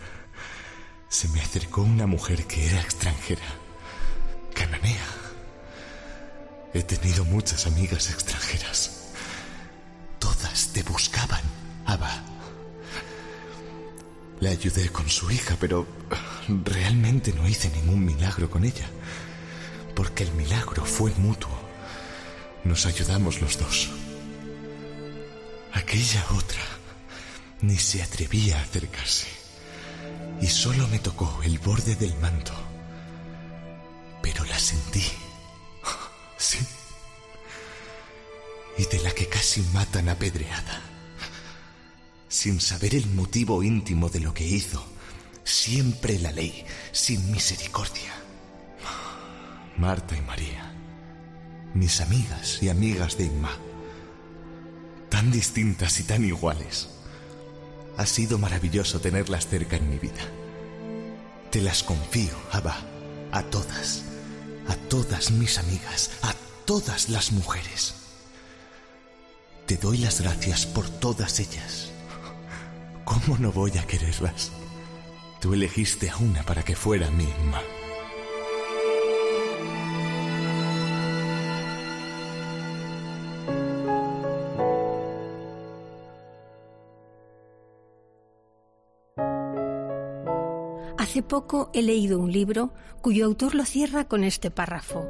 se 1.08 1.26
me 1.28 1.40
acercó 1.40 1.82
una 1.82 2.06
mujer 2.06 2.44
que 2.46 2.66
era 2.66 2.80
extranjera, 2.80 3.42
cananea. 4.54 5.06
He 6.74 6.82
tenido 6.82 7.24
muchas 7.24 7.66
amigas 7.66 8.10
extranjeras. 8.10 9.08
Todas 10.18 10.68
te 10.72 10.82
buscaban, 10.82 11.42
Abba. 11.86 12.22
Le 14.40 14.50
ayudé 14.50 14.90
con 14.90 15.08
su 15.08 15.30
hija, 15.30 15.56
pero 15.58 15.86
realmente 16.64 17.32
no 17.32 17.48
hice 17.48 17.70
ningún 17.70 18.04
milagro 18.04 18.50
con 18.50 18.64
ella, 18.64 18.88
porque 19.94 20.24
el 20.24 20.32
milagro 20.32 20.84
fue 20.84 21.10
mutuo. 21.12 21.58
Nos 22.64 22.84
ayudamos 22.84 23.40
los 23.40 23.58
dos. 23.58 23.88
Aquella 25.72 26.24
otra 26.36 26.62
ni 27.62 27.78
se 27.78 28.02
atrevía 28.02 28.58
a 28.58 28.62
acercarse 28.62 29.37
y 30.40 30.46
solo 30.46 30.86
me 30.88 30.98
tocó 30.98 31.40
el 31.42 31.58
borde 31.58 31.96
del 31.96 32.14
manto. 32.18 32.52
Pero 34.22 34.44
la 34.44 34.58
sentí. 34.58 35.04
Sí. 36.40 36.58
Y 38.76 38.84
de 38.84 39.00
la 39.02 39.10
que 39.10 39.26
casi 39.26 39.60
matan 39.72 40.08
apedreada. 40.08 40.80
Sin 42.28 42.60
saber 42.60 42.94
el 42.94 43.06
motivo 43.08 43.64
íntimo 43.64 44.08
de 44.08 44.20
lo 44.20 44.32
que 44.32 44.46
hizo. 44.46 44.86
Siempre 45.42 46.16
la 46.20 46.30
ley, 46.30 46.64
sin 46.92 47.32
misericordia. 47.32 48.14
Marta 49.78 50.16
y 50.16 50.20
María. 50.20 50.72
Mis 51.74 52.00
amigas 52.00 52.62
y 52.62 52.68
amigas 52.68 53.18
de 53.18 53.24
Inma. 53.24 53.56
Tan 55.08 55.32
distintas 55.32 55.98
y 55.98 56.04
tan 56.04 56.24
iguales. 56.24 56.88
Ha 57.98 58.06
sido 58.06 58.38
maravilloso 58.38 59.00
tenerlas 59.00 59.48
cerca 59.48 59.76
en 59.76 59.90
mi 59.90 59.98
vida. 59.98 60.22
Te 61.50 61.60
las 61.60 61.82
confío, 61.82 62.34
Abba, 62.52 62.76
a 63.32 63.42
todas, 63.42 64.04
a 64.68 64.76
todas 64.88 65.32
mis 65.32 65.58
amigas, 65.58 66.12
a 66.22 66.32
todas 66.64 67.08
las 67.08 67.32
mujeres. 67.32 67.94
Te 69.66 69.76
doy 69.76 69.98
las 69.98 70.20
gracias 70.20 70.64
por 70.64 70.88
todas 70.88 71.40
ellas. 71.40 71.90
¿Cómo 73.04 73.36
no 73.36 73.50
voy 73.50 73.76
a 73.76 73.86
quererlas? 73.86 74.52
Tú 75.40 75.52
elegiste 75.52 76.08
a 76.08 76.16
una 76.18 76.44
para 76.44 76.62
que 76.62 76.76
fuera 76.76 77.10
mi 77.10 77.24
Inma. 77.24 77.62
Hace 91.18 91.26
poco 91.26 91.68
he 91.74 91.82
leído 91.82 92.20
un 92.20 92.30
libro 92.30 92.72
cuyo 93.02 93.26
autor 93.26 93.56
lo 93.56 93.64
cierra 93.64 94.06
con 94.06 94.22
este 94.22 94.52
párrafo. 94.52 95.04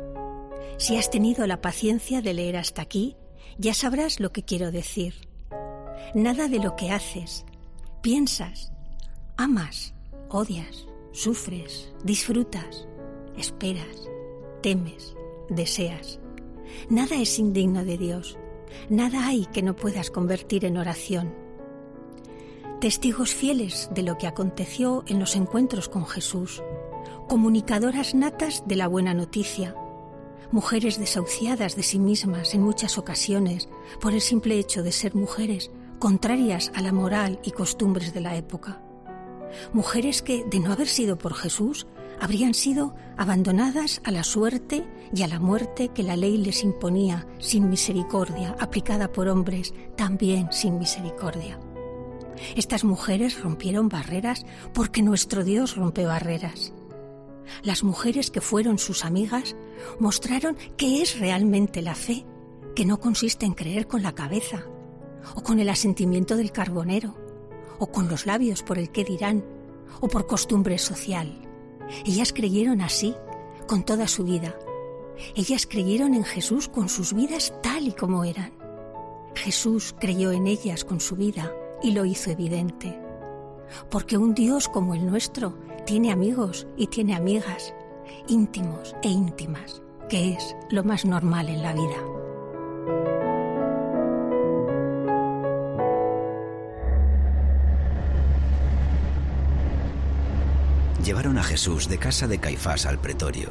Si 0.78 0.96
has 0.96 1.10
tenido 1.10 1.46
la 1.46 1.60
paciencia 1.60 2.22
de 2.22 2.32
leer 2.32 2.56
hasta 2.56 2.80
aquí, 2.80 3.14
ya 3.58 3.74
sabrás 3.74 4.18
lo 4.18 4.32
que 4.32 4.42
quiero 4.42 4.72
decir. 4.72 5.28
Nada 6.14 6.48
de 6.48 6.60
lo 6.60 6.76
que 6.76 6.92
haces, 6.92 7.44
piensas, 8.00 8.72
amas, 9.36 9.92
odias, 10.30 10.86
sufres, 11.12 11.92
disfrutas, 12.04 12.88
esperas, 13.36 14.08
temes, 14.62 15.14
deseas. 15.50 16.20
Nada 16.88 17.16
es 17.16 17.38
indigno 17.38 17.84
de 17.84 17.98
Dios. 17.98 18.38
Nada 18.88 19.26
hay 19.26 19.44
que 19.44 19.60
no 19.60 19.76
puedas 19.76 20.10
convertir 20.10 20.64
en 20.64 20.78
oración 20.78 21.47
testigos 22.80 23.34
fieles 23.34 23.88
de 23.92 24.02
lo 24.02 24.18
que 24.18 24.26
aconteció 24.26 25.02
en 25.06 25.18
los 25.18 25.34
encuentros 25.34 25.88
con 25.88 26.06
Jesús, 26.06 26.62
comunicadoras 27.28 28.14
natas 28.14 28.62
de 28.66 28.76
la 28.76 28.86
buena 28.86 29.14
noticia, 29.14 29.74
mujeres 30.52 30.98
desahuciadas 30.98 31.76
de 31.76 31.82
sí 31.82 31.98
mismas 31.98 32.54
en 32.54 32.62
muchas 32.62 32.96
ocasiones 32.96 33.68
por 34.00 34.14
el 34.14 34.20
simple 34.20 34.58
hecho 34.58 34.82
de 34.82 34.92
ser 34.92 35.14
mujeres, 35.14 35.70
contrarias 35.98 36.70
a 36.74 36.80
la 36.80 36.92
moral 36.92 37.40
y 37.42 37.50
costumbres 37.50 38.14
de 38.14 38.20
la 38.20 38.36
época. 38.36 38.80
Mujeres 39.72 40.22
que, 40.22 40.44
de 40.44 40.60
no 40.60 40.72
haber 40.72 40.86
sido 40.86 41.18
por 41.18 41.34
Jesús, 41.34 41.86
habrían 42.20 42.54
sido 42.54 42.94
abandonadas 43.16 44.00
a 44.04 44.10
la 44.10 44.22
suerte 44.22 44.86
y 45.12 45.22
a 45.22 45.28
la 45.28 45.40
muerte 45.40 45.88
que 45.88 46.02
la 46.02 46.16
ley 46.16 46.36
les 46.38 46.62
imponía 46.62 47.26
sin 47.38 47.68
misericordia, 47.68 48.56
aplicada 48.60 49.10
por 49.10 49.28
hombres 49.28 49.74
también 49.96 50.48
sin 50.52 50.78
misericordia. 50.78 51.58
Estas 52.56 52.84
mujeres 52.84 53.40
rompieron 53.42 53.88
barreras 53.88 54.44
porque 54.72 55.02
nuestro 55.02 55.44
Dios 55.44 55.76
rompe 55.76 56.04
barreras. 56.04 56.72
Las 57.62 57.82
mujeres 57.82 58.30
que 58.30 58.40
fueron 58.40 58.78
sus 58.78 59.04
amigas 59.04 59.56
mostraron 59.98 60.56
que 60.76 61.02
es 61.02 61.18
realmente 61.18 61.82
la 61.82 61.94
fe, 61.94 62.26
que 62.74 62.84
no 62.84 63.00
consiste 63.00 63.46
en 63.46 63.54
creer 63.54 63.86
con 63.86 64.02
la 64.02 64.14
cabeza, 64.14 64.64
o 65.34 65.42
con 65.42 65.58
el 65.60 65.68
asentimiento 65.68 66.36
del 66.36 66.52
carbonero, 66.52 67.16
o 67.78 67.90
con 67.90 68.08
los 68.08 68.26
labios 68.26 68.62
por 68.62 68.78
el 68.78 68.90
que 68.90 69.04
dirán, 69.04 69.44
o 70.00 70.08
por 70.08 70.26
costumbre 70.26 70.78
social. 70.78 71.40
Ellas 72.04 72.32
creyeron 72.32 72.80
así, 72.80 73.14
con 73.66 73.84
toda 73.84 74.08
su 74.08 74.24
vida. 74.24 74.58
Ellas 75.34 75.66
creyeron 75.66 76.14
en 76.14 76.24
Jesús 76.24 76.68
con 76.68 76.88
sus 76.88 77.12
vidas 77.12 77.52
tal 77.62 77.88
y 77.88 77.92
como 77.92 78.24
eran. 78.24 78.52
Jesús 79.34 79.94
creyó 79.98 80.32
en 80.32 80.46
ellas 80.46 80.84
con 80.84 81.00
su 81.00 81.16
vida 81.16 81.52
y 81.82 81.92
lo 81.92 82.04
hizo 82.04 82.30
evidente. 82.30 82.98
Porque 83.90 84.16
un 84.16 84.34
Dios 84.34 84.68
como 84.68 84.94
el 84.94 85.06
nuestro 85.06 85.58
tiene 85.86 86.12
amigos 86.12 86.66
y 86.76 86.86
tiene 86.88 87.14
amigas, 87.14 87.74
íntimos 88.28 88.94
e 89.02 89.08
íntimas, 89.08 89.82
que 90.08 90.34
es 90.34 90.56
lo 90.70 90.84
más 90.84 91.04
normal 91.04 91.48
en 91.48 91.62
la 91.62 91.72
vida. 91.72 91.96
Llevaron 101.04 101.38
a 101.38 101.42
Jesús 101.42 101.88
de 101.88 101.96
casa 101.96 102.26
de 102.26 102.38
Caifás 102.38 102.84
al 102.84 102.98
pretorio. 102.98 103.50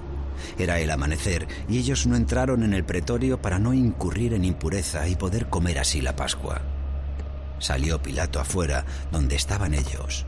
Era 0.59 0.79
el 0.79 0.91
amanecer 0.91 1.47
y 1.67 1.79
ellos 1.79 2.05
no 2.05 2.15
entraron 2.15 2.61
en 2.61 2.73
el 2.73 2.83
pretorio 2.83 3.41
para 3.41 3.57
no 3.57 3.73
incurrir 3.73 4.35
en 4.35 4.45
impureza 4.45 5.07
y 5.07 5.15
poder 5.15 5.49
comer 5.49 5.79
así 5.79 6.01
la 6.01 6.15
Pascua. 6.15 6.76
Salió 7.59 8.01
Pilato 8.01 8.39
afuera, 8.39 8.85
donde 9.11 9.35
estaban 9.35 9.73
ellos. 9.73 10.25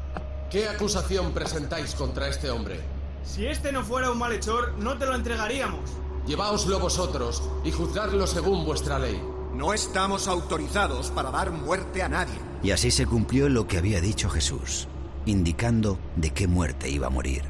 ¿Qué 0.50 0.68
acusación 0.68 1.32
presentáis 1.32 1.94
contra 1.94 2.28
este 2.28 2.50
hombre? 2.50 2.80
Si 3.24 3.46
este 3.46 3.72
no 3.72 3.84
fuera 3.84 4.10
un 4.12 4.18
malhechor, 4.18 4.74
no 4.80 4.98
te 4.98 5.06
lo 5.06 5.14
entregaríamos. 5.14 5.92
Lleváoslo 6.26 6.80
vosotros 6.80 7.44
y 7.64 7.72
juzgadlo 7.72 8.26
según 8.26 8.66
vuestra 8.66 8.98
ley. 8.98 9.22
No 9.54 9.74
estamos 9.74 10.28
autorizados 10.28 11.12
para 11.12 11.32
dar 11.32 11.52
muerte 11.52 12.02
a 12.02 12.10
nadie. 12.10 12.34
Y 12.64 12.72
así 12.72 12.92
se 12.92 13.06
cumplió 13.06 13.50
lo 13.50 13.68
que 13.68 13.78
había 13.78 14.02
dicho 14.02 14.30
Jesús, 14.30 14.88
indicando 15.26 16.00
de 16.16 16.32
qué 16.32 16.48
muerte 16.48 16.90
iba 16.90 17.08
a 17.08 17.12
morir. 17.12 17.44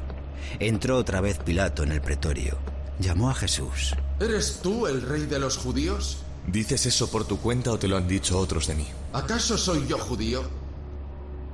Entró 0.58 0.96
otra 0.96 1.20
vez 1.20 1.38
Pilato 1.38 1.82
en 1.82 1.92
el 1.92 2.00
pretorio. 2.00 2.58
Llamó 2.98 3.30
a 3.30 3.34
Jesús. 3.34 3.94
¿Eres 4.18 4.60
tú 4.62 4.86
el 4.86 5.00
rey 5.02 5.26
de 5.26 5.38
los 5.38 5.56
judíos? 5.56 6.22
¿Dices 6.50 6.84
eso 6.86 7.08
por 7.08 7.24
tu 7.24 7.38
cuenta 7.38 7.70
o 7.70 7.78
te 7.78 7.86
lo 7.86 7.96
han 7.96 8.08
dicho 8.08 8.36
otros 8.36 8.66
de 8.66 8.74
mí? 8.74 8.86
¿Acaso 9.12 9.56
soy 9.56 9.86
yo 9.86 9.98
judío? 9.98 10.42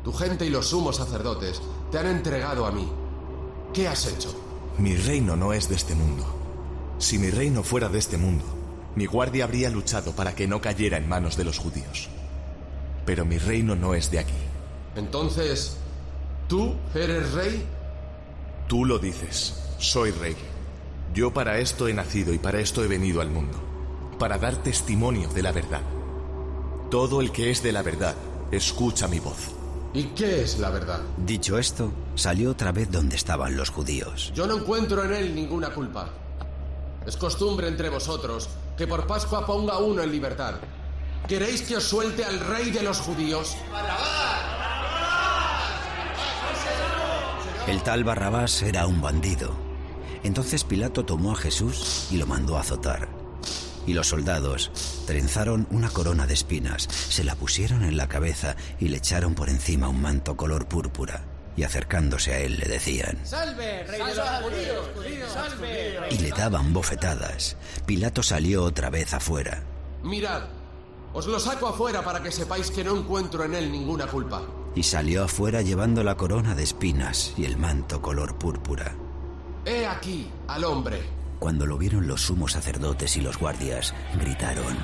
Tu 0.03 0.11
gente 0.13 0.47
y 0.47 0.49
los 0.49 0.69
sumos 0.69 0.97
sacerdotes 0.97 1.61
te 1.91 1.99
han 1.99 2.07
entregado 2.07 2.65
a 2.65 2.73
mí. 2.73 2.91
¿Qué 3.75 3.89
has 3.89 4.07
hecho? 4.07 4.35
Mi 4.79 4.97
reino 4.97 5.37
no 5.37 5.53
es 5.53 5.69
de 5.69 5.75
este 5.75 5.95
mundo. 5.95 6.25
Si 6.99 7.19
mi 7.19 7.29
reino 7.29 7.63
fuera 7.63 7.91
de 7.91 7.99
este 7.99 8.17
mundo, 8.17 8.45
mi 8.95 9.05
guardia 9.05 9.45
habría 9.45 9.69
luchado 9.69 10.13
para 10.13 10.35
que 10.35 10.47
no 10.47 10.63
cayera 10.63 10.97
en 10.97 11.07
manos 11.07 11.37
de 11.37 11.45
los 11.45 11.59
judíos. 11.59 12.09
Pero 13.05 13.27
mi 13.27 13.37
reino 13.37 13.77
no 13.77 13.95
es 13.95 14.11
de 14.11 14.21
aquí. 14.21 14.33
Entonces, 14.95 15.77
¿tú 16.49 16.75
eres 16.95 17.33
rey? 17.33 17.67
Tú 18.67 18.87
lo 18.87 18.99
dices, 18.99 19.57
soy 19.79 20.11
rey. 20.13 20.37
Yo 21.13 21.35
para 21.35 21.59
esto 21.59 21.87
he 21.87 21.93
nacido 21.93 22.33
y 22.33 22.39
para 22.39 22.61
esto 22.61 22.83
he 22.83 22.89
venido 22.89 23.21
al 23.21 23.31
mundo, 23.31 23.59
para 24.19 24.39
dar 24.39 24.57
testimonio 24.57 25.29
de 25.29 25.43
la 25.43 25.53
verdad. 25.53 25.83
Todo 26.91 27.21
el 27.21 27.33
que 27.33 27.51
es 27.51 27.63
de 27.63 27.73
la 27.73 27.83
verdad, 27.83 28.15
escucha 28.51 29.09
mi 29.09 29.19
voz. 29.19 29.51
¿Y 29.93 30.05
qué 30.09 30.43
es 30.43 30.59
la 30.59 30.71
verdad? 30.71 31.01
Dicho 31.17 31.59
esto, 31.59 31.91
salió 32.15 32.51
otra 32.51 32.73
vez 32.73 32.91
donde 32.91 33.17
estaban 33.17 33.57
los 33.57 33.71
judíos. 33.71 34.33
Yo 34.35 34.47
no 34.47 34.59
encuentro 34.59 35.05
en 35.05 35.13
él 35.13 35.35
ninguna 35.35 35.71
culpa. 35.71 36.11
Es 37.07 37.17
costumbre 37.17 37.69
entre 37.69 37.89
vosotros 37.89 38.49
que 38.77 38.87
por 38.87 39.07
Pascua 39.07 39.47
ponga 39.47 39.79
uno 39.79 40.03
en 40.03 40.13
libertad. 40.13 40.55
¿Queréis 41.27 41.63
que 41.63 41.77
os 41.77 41.85
suelte 41.85 42.25
al 42.25 42.41
rey 42.41 42.71
de 42.71 42.83
los 42.83 43.01
judíos? 43.01 43.57
El 47.67 47.83
tal 47.83 48.05
Barrabás 48.05 48.63
era 48.63 48.87
un 48.87 49.01
bandido. 49.01 49.51
Entonces 50.23 50.63
Pilato 50.63 51.05
tomó 51.05 51.33
a 51.33 51.37
Jesús 51.37 52.09
y 52.11 52.17
lo 52.17 52.27
mandó 52.27 52.57
a 52.57 52.61
azotar. 52.61 53.26
Y 53.87 53.93
los 53.93 54.09
soldados 54.09 54.71
trenzaron 55.07 55.67
una 55.71 55.91
corona 55.91 56.27
de 56.27 56.35
espinas, 56.35 56.89
se 56.91 57.25
la 57.25 57.37
pusieron 57.37 57.85
en 57.85 57.97
la 57.97 58.09
cabeza 58.09 58.57
y 58.81 58.89
le 58.89 58.99
echaron 58.99 59.35
por 59.35 59.49
encima 59.49 59.89
un 59.89 60.01
manto 60.03 60.37
color 60.37 60.67
púrpura. 60.67 61.25
Y 61.57 61.63
acercándose 61.63 62.33
a 62.33 62.39
él 62.41 62.59
le 62.59 62.67
decían, 62.67 63.19
¡Salve, 63.25 63.85
rey 63.85 64.01
de 64.01 64.75
los 64.75 64.89
judíos! 64.95 65.33
¡Salve! 65.33 65.99
y 66.11 66.19
le 66.19 66.31
daban 66.31 66.73
bofetadas. 66.73 67.57
Pilato 67.87 68.23
salió 68.23 68.65
otra 68.65 68.91
vez 68.91 69.15
afuera. 69.15 69.63
Mirad, 70.03 70.43
os 71.15 71.27
lo 71.27 71.41
saco 71.41 71.67
afuera 71.67 72.03
para 72.03 72.23
que 72.23 72.31
sepáis 72.31 72.71
que 72.71 72.85
no 72.85 72.95
encuentro 72.95 73.45
en 73.45 73.55
él 73.55 73.73
ninguna 73.73 74.07
culpa. 74.07 74.43
Y 74.75 74.83
salió 74.83 75.25
afuera 75.25 75.63
llevando 75.63 76.05
la 76.05 76.17
corona 76.17 76.55
de 76.55 76.63
espinas 76.63 77.33
y 77.39 77.47
el 77.47 77.57
manto 77.57 78.03
color 78.03 78.37
púrpura. 78.37 78.95
He 79.65 79.87
aquí 79.87 80.31
al 80.47 80.65
hombre. 80.65 81.16
Cuando 81.39 81.67
lo 81.67 81.77
vieron 81.79 82.07
los 82.07 82.23
sumos 82.23 82.53
sacerdotes 82.53 83.17
y 83.17 83.21
los 83.21 83.39
guardias, 83.39 83.95
gritaron, 84.19 84.77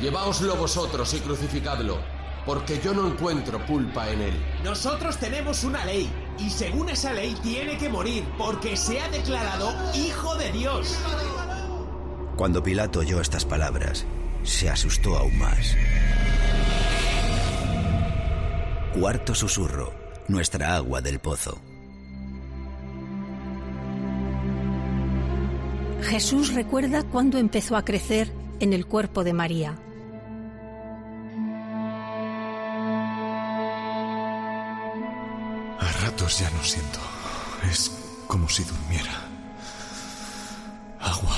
Lleváoslo 0.00 0.56
vosotros 0.56 1.12
y 1.12 1.20
crucificadlo, 1.20 1.98
porque 2.46 2.80
yo 2.82 2.94
no 2.94 3.06
encuentro 3.06 3.64
culpa 3.66 4.08
en 4.08 4.22
él. 4.22 4.44
Nosotros 4.64 5.18
tenemos 5.18 5.62
una 5.62 5.84
ley, 5.84 6.10
y 6.38 6.48
según 6.48 6.88
esa 6.88 7.12
ley 7.12 7.36
tiene 7.42 7.76
que 7.76 7.90
morir, 7.90 8.24
porque 8.38 8.78
se 8.78 8.98
ha 8.98 9.10
declarado 9.10 9.70
hijo 9.94 10.34
de 10.36 10.52
Dios. 10.52 10.96
Cuando 12.34 12.62
Pilato 12.62 13.00
oyó 13.00 13.20
estas 13.20 13.44
palabras, 13.44 14.06
se 14.42 14.70
asustó 14.70 15.18
aún 15.18 15.38
más. 15.38 15.76
Cuarto 18.98 19.34
susurro, 19.34 19.92
nuestra 20.28 20.76
agua 20.76 21.02
del 21.02 21.18
pozo. 21.18 21.60
Jesús 26.10 26.54
recuerda 26.54 27.04
cuando 27.04 27.38
empezó 27.38 27.76
a 27.76 27.84
crecer 27.84 28.32
en 28.58 28.72
el 28.72 28.84
cuerpo 28.84 29.22
de 29.22 29.32
María. 29.32 29.78
A 35.78 35.92
ratos 36.02 36.40
ya 36.40 36.50
no 36.50 36.64
siento. 36.64 36.98
Es 37.70 37.92
como 38.26 38.48
si 38.48 38.64
durmiera. 38.64 39.12
Agua. 40.98 41.36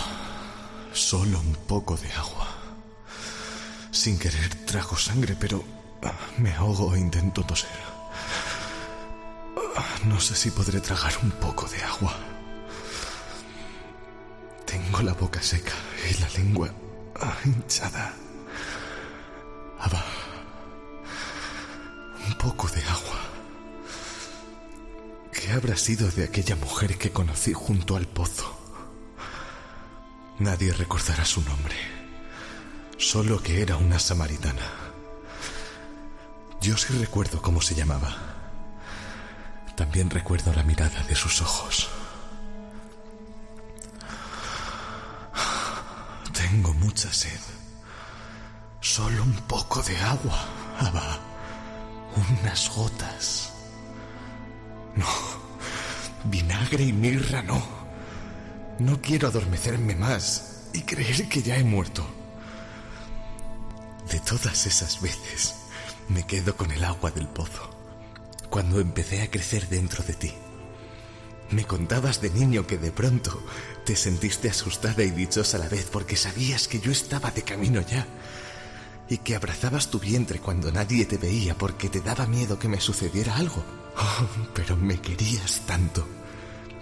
Solo 0.95 1.39
un 1.39 1.55
poco 1.67 1.99
de 1.99 2.11
agua. 2.15 2.49
Sin 3.91 4.19
querer 4.19 4.55
trago 4.65 4.97
sangre, 4.97 5.37
pero 5.39 5.63
ah, 6.03 6.13
me 6.39 6.51
ahogo 6.55 6.95
e 6.95 6.99
intento 6.99 7.43
toser. 7.43 7.69
Ah, 9.77 9.85
No 10.07 10.19
sé 10.19 10.35
si 10.35 10.51
podré 10.51 10.81
tragar 10.81 11.13
un 11.23 11.31
poco 11.33 11.69
de 11.69 11.83
agua. 11.83 12.32
Tengo 14.73 15.03
la 15.03 15.13
boca 15.13 15.43
seca 15.43 15.75
y 16.11 16.19
la 16.19 16.29
lengua 16.31 16.71
hinchada. 17.45 18.15
Abba. 19.79 20.03
Un 22.27 22.39
poco 22.39 22.69
de 22.69 22.83
agua. 22.85 23.21
¿Qué 25.31 25.53
habrá 25.53 25.77
sido 25.77 26.11
de 26.13 26.25
aquella 26.25 26.57
mujer 26.57 26.97
que 26.97 27.11
conocí 27.13 27.53
junto 27.53 27.97
al 27.97 28.07
pozo? 28.07 28.51
Nadie 30.39 30.73
recordará 30.73 31.27
su 31.27 31.43
nombre, 31.43 31.77
solo 32.97 33.43
que 33.43 33.61
era 33.61 33.77
una 33.77 33.99
samaritana. 33.99 34.71
Yo 36.63 36.79
sí 36.79 36.95
recuerdo 36.95 37.43
cómo 37.43 37.61
se 37.61 37.75
llamaba. 37.75 38.17
También 39.77 40.09
recuerdo 40.09 40.51
la 40.55 40.63
mirada 40.63 41.03
de 41.03 41.15
sus 41.15 41.43
ojos. 41.43 41.91
Tengo 46.53 46.75
mucha 46.75 47.11
sed. 47.11 47.41
Solo 48.83 49.23
un 49.23 49.33
poco 49.49 49.81
de 49.81 49.97
agua, 49.97 50.39
Abba. 50.81 51.19
Unas 52.43 52.69
gotas. 52.69 53.55
No. 54.95 55.07
Vinagre 56.25 56.85
y 56.85 56.93
mirra 56.93 57.41
no. 57.43 57.63
No 58.81 59.01
quiero 59.01 59.29
adormecerme 59.29 59.95
más 59.95 60.69
y 60.75 60.83
creer 60.83 61.27
que 61.27 61.41
ya 61.41 61.57
he 61.57 61.65
muerto. 61.65 62.07
De 64.11 64.21
todas 64.21 64.67
esas 64.67 65.01
veces 65.01 65.55
me 66.11 66.27
quedo 66.27 66.55
con 66.55 66.71
el 66.71 66.85
agua 66.85 67.11
del 67.13 67.29
pozo. 67.29 67.71
Cuando 68.51 68.79
empecé 68.79 69.23
a 69.23 69.31
crecer 69.31 69.71
dentro 69.71 70.05
de 70.05 70.13
ti. 70.13 70.35
Me 71.53 71.67
contabas 71.67 72.23
de 72.23 72.31
niño 72.31 72.67
que 72.67 72.79
de 72.79 72.91
pronto 72.91 73.43
te 73.85 73.95
sentiste 73.95 74.49
asustada 74.49 75.03
y 75.03 75.11
dichosa 75.11 75.59
a 75.59 75.61
la 75.61 75.69
vez 75.69 75.87
porque 75.93 76.17
sabías 76.17 76.67
que 76.67 76.81
yo 76.81 76.91
estaba 76.91 77.31
de 77.31 77.43
camino 77.43 77.83
ya. 77.83 78.07
y 79.11 79.19
que 79.19 79.37
abrazabas 79.37 79.91
tu 79.91 79.99
vientre 79.99 80.39
cuando 80.39 80.73
nadie 80.73 81.05
te 81.05 81.19
veía 81.19 81.55
porque 81.55 81.91
te 81.91 82.01
daba 82.01 82.27
miedo 82.27 82.59
que 82.59 82.69
me 82.69 82.81
sucediera 82.81 83.37
algo. 83.37 83.63
Oh, 83.99 84.27
pero 84.55 84.77
me 84.79 84.99
querías 84.99 85.61
tanto 85.67 86.09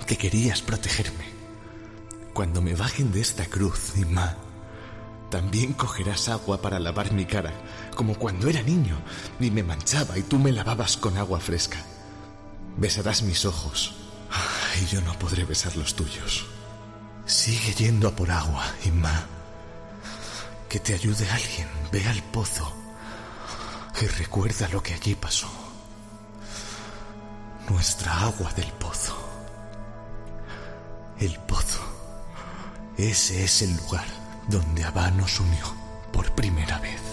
que 0.07 0.17
querías 0.17 0.63
protegerme. 0.63 1.25
Cuando 2.33 2.63
me 2.63 2.77
bajen 2.77 3.11
de 3.11 3.21
esta 3.21 3.47
cruz, 3.47 3.97
Ima, 3.97 4.37
también 5.31 5.73
cogerás 5.73 6.29
agua 6.29 6.63
para 6.63 6.79
lavar 6.79 7.13
mi 7.13 7.25
cara, 7.25 7.53
como 7.97 8.15
cuando 8.15 8.49
era 8.49 8.63
niño 8.63 9.01
y 9.41 9.51
me 9.51 9.65
manchaba 9.65 10.17
y 10.17 10.23
tú 10.23 10.39
me 10.39 10.53
lavabas 10.53 10.97
con 10.97 11.19
agua 11.19 11.41
fresca. 11.41 11.79
Besarás 12.77 13.23
mis 13.23 13.45
ojos 13.45 13.97
y 14.81 14.87
yo 14.87 15.01
no 15.03 15.19
podré 15.19 15.45
besar 15.45 15.77
los 15.77 15.95
tuyos. 15.95 16.47
Sigue 17.27 17.75
yendo 17.75 18.09
a 18.09 18.17
por 18.17 18.31
agua, 18.31 18.65
Inma. 18.85 19.27
Que 20.69 20.81
te 20.81 20.95
ayude 20.95 21.29
alguien. 21.31 21.69
Ve 21.93 22.07
al 22.07 22.23
pozo 22.25 22.73
y 24.01 24.07
recuerda 24.07 24.69
lo 24.69 24.83
que 24.83 24.95
allí 24.95 25.15
pasó. 25.15 25.49
Nuestra 27.69 28.21
agua 28.21 28.53
del 28.55 28.73
pozo. 28.73 29.17
El 31.19 31.39
pozo. 31.41 31.81
Ese 32.97 33.45
es 33.45 33.63
el 33.63 33.77
lugar 33.77 34.07
donde 34.49 34.85
Abba 34.85 35.11
nos 35.11 35.39
unió 35.41 35.65
por 36.13 36.35
primera 36.35 36.79
vez. 36.79 37.10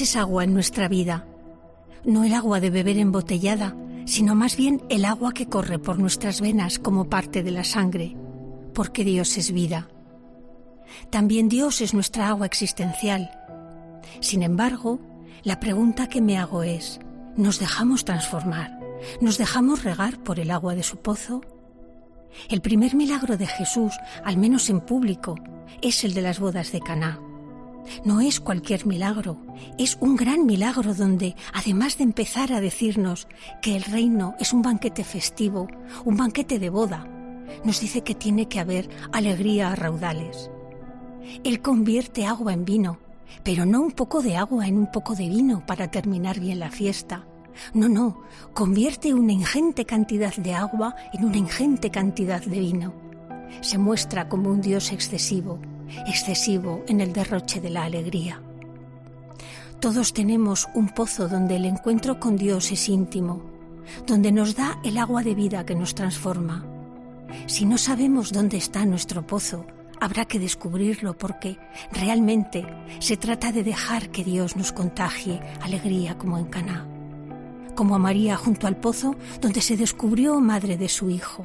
Es 0.00 0.16
agua 0.16 0.42
en 0.42 0.52
nuestra 0.52 0.88
vida, 0.88 1.24
no 2.04 2.24
el 2.24 2.34
agua 2.34 2.58
de 2.58 2.68
beber 2.68 2.98
embotellada, 2.98 3.76
sino 4.06 4.34
más 4.34 4.56
bien 4.56 4.82
el 4.88 5.04
agua 5.04 5.32
que 5.32 5.46
corre 5.46 5.78
por 5.78 6.00
nuestras 6.00 6.40
venas 6.40 6.80
como 6.80 7.08
parte 7.08 7.44
de 7.44 7.52
la 7.52 7.62
sangre, 7.62 8.16
porque 8.74 9.04
Dios 9.04 9.38
es 9.38 9.52
vida. 9.52 9.88
También 11.10 11.48
Dios 11.48 11.80
es 11.80 11.94
nuestra 11.94 12.28
agua 12.28 12.44
existencial. 12.44 13.30
Sin 14.18 14.42
embargo, 14.42 14.98
la 15.44 15.60
pregunta 15.60 16.08
que 16.08 16.20
me 16.20 16.38
hago 16.38 16.64
es, 16.64 16.98
¿nos 17.36 17.60
dejamos 17.60 18.04
transformar? 18.04 18.76
¿Nos 19.20 19.38
dejamos 19.38 19.84
regar 19.84 20.18
por 20.24 20.40
el 20.40 20.50
agua 20.50 20.74
de 20.74 20.82
su 20.82 20.96
pozo? 20.96 21.40
El 22.48 22.62
primer 22.62 22.96
milagro 22.96 23.36
de 23.36 23.46
Jesús, 23.46 23.92
al 24.24 24.38
menos 24.38 24.68
en 24.70 24.80
público, 24.80 25.36
es 25.82 26.02
el 26.02 26.14
de 26.14 26.22
las 26.22 26.40
bodas 26.40 26.72
de 26.72 26.80
Caná. 26.80 27.20
No 28.04 28.20
es 28.20 28.40
cualquier 28.40 28.86
milagro, 28.86 29.38
es 29.78 29.96
un 30.00 30.16
gran 30.16 30.46
milagro 30.46 30.94
donde, 30.94 31.36
además 31.52 31.98
de 31.98 32.04
empezar 32.04 32.52
a 32.52 32.60
decirnos 32.60 33.28
que 33.62 33.76
el 33.76 33.84
reino 33.84 34.34
es 34.38 34.52
un 34.52 34.62
banquete 34.62 35.04
festivo, 35.04 35.68
un 36.04 36.16
banquete 36.16 36.58
de 36.58 36.70
boda, 36.70 37.06
nos 37.64 37.80
dice 37.80 38.02
que 38.02 38.14
tiene 38.14 38.48
que 38.48 38.60
haber 38.60 38.88
alegría 39.12 39.72
a 39.72 39.76
raudales. 39.76 40.50
Él 41.44 41.60
convierte 41.60 42.26
agua 42.26 42.52
en 42.52 42.64
vino, 42.64 42.98
pero 43.42 43.66
no 43.66 43.80
un 43.80 43.92
poco 43.92 44.22
de 44.22 44.36
agua 44.36 44.66
en 44.66 44.76
un 44.78 44.90
poco 44.90 45.14
de 45.14 45.28
vino 45.28 45.64
para 45.66 45.90
terminar 45.90 46.40
bien 46.40 46.58
la 46.58 46.70
fiesta. 46.70 47.26
No, 47.72 47.88
no, 47.88 48.22
convierte 48.52 49.14
una 49.14 49.32
ingente 49.32 49.84
cantidad 49.84 50.34
de 50.34 50.54
agua 50.54 50.96
en 51.12 51.24
una 51.24 51.36
ingente 51.36 51.90
cantidad 51.90 52.42
de 52.42 52.58
vino. 52.58 52.92
Se 53.60 53.78
muestra 53.78 54.28
como 54.28 54.50
un 54.50 54.60
Dios 54.60 54.90
excesivo, 54.92 55.60
excesivo 56.06 56.84
en 56.88 57.00
el 57.00 57.12
derroche 57.12 57.60
de 57.60 57.70
la 57.70 57.84
alegría. 57.84 58.40
Todos 59.80 60.12
tenemos 60.12 60.66
un 60.74 60.88
pozo 60.88 61.28
donde 61.28 61.56
el 61.56 61.66
encuentro 61.66 62.18
con 62.18 62.36
Dios 62.36 62.72
es 62.72 62.88
íntimo, 62.88 63.42
donde 64.06 64.32
nos 64.32 64.56
da 64.56 64.78
el 64.82 64.96
agua 64.98 65.22
de 65.22 65.34
vida 65.34 65.66
que 65.66 65.74
nos 65.74 65.94
transforma. 65.94 66.64
Si 67.46 67.66
no 67.66 67.76
sabemos 67.76 68.32
dónde 68.32 68.56
está 68.56 68.86
nuestro 68.86 69.26
pozo, 69.26 69.66
habrá 70.00 70.24
que 70.24 70.38
descubrirlo 70.38 71.16
porque 71.16 71.58
realmente 71.92 72.66
se 72.98 73.16
trata 73.16 73.52
de 73.52 73.62
dejar 73.62 74.10
que 74.10 74.24
Dios 74.24 74.56
nos 74.56 74.72
contagie 74.72 75.40
alegría 75.60 76.16
como 76.16 76.38
en 76.38 76.46
Caná, 76.46 76.86
como 77.74 77.94
a 77.94 77.98
María 77.98 78.36
junto 78.36 78.66
al 78.66 78.76
pozo 78.76 79.16
donde 79.40 79.60
se 79.60 79.76
descubrió 79.76 80.40
madre 80.40 80.76
de 80.76 80.88
su 80.88 81.10
hijo. 81.10 81.44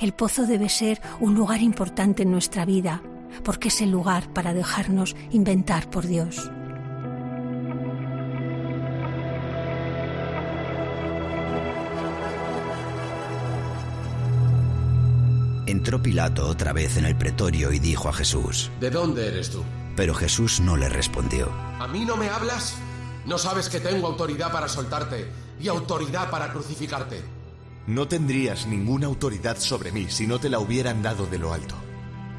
El 0.00 0.12
pozo 0.12 0.46
debe 0.46 0.68
ser 0.68 1.00
un 1.20 1.34
lugar 1.34 1.62
importante 1.62 2.22
en 2.22 2.30
nuestra 2.30 2.64
vida, 2.64 3.02
porque 3.44 3.68
es 3.68 3.80
el 3.80 3.90
lugar 3.90 4.32
para 4.32 4.54
dejarnos 4.54 5.16
inventar 5.30 5.90
por 5.90 6.06
Dios. 6.06 6.50
Entró 15.68 16.02
Pilato 16.02 16.48
otra 16.48 16.72
vez 16.72 16.96
en 16.96 17.04
el 17.04 17.14
pretorio 17.14 17.72
y 17.72 17.78
dijo 17.78 18.08
a 18.08 18.12
Jesús, 18.12 18.70
¿De 18.80 18.90
dónde 18.90 19.28
eres 19.28 19.50
tú? 19.50 19.62
Pero 19.96 20.14
Jesús 20.14 20.60
no 20.60 20.78
le 20.78 20.88
respondió. 20.88 21.52
¿A 21.78 21.86
mí 21.86 22.06
no 22.06 22.16
me 22.16 22.30
hablas? 22.30 22.76
¿No 23.26 23.36
sabes 23.36 23.68
que 23.68 23.78
tengo 23.78 24.06
autoridad 24.06 24.50
para 24.50 24.66
soltarte 24.66 25.28
y 25.60 25.68
autoridad 25.68 26.30
para 26.30 26.50
crucificarte? 26.52 27.20
No 27.86 28.08
tendrías 28.08 28.66
ninguna 28.66 29.06
autoridad 29.08 29.58
sobre 29.58 29.92
mí 29.92 30.06
si 30.08 30.26
no 30.26 30.38
te 30.38 30.48
la 30.48 30.58
hubieran 30.58 31.02
dado 31.02 31.26
de 31.26 31.38
lo 31.38 31.52
alto. 31.52 31.74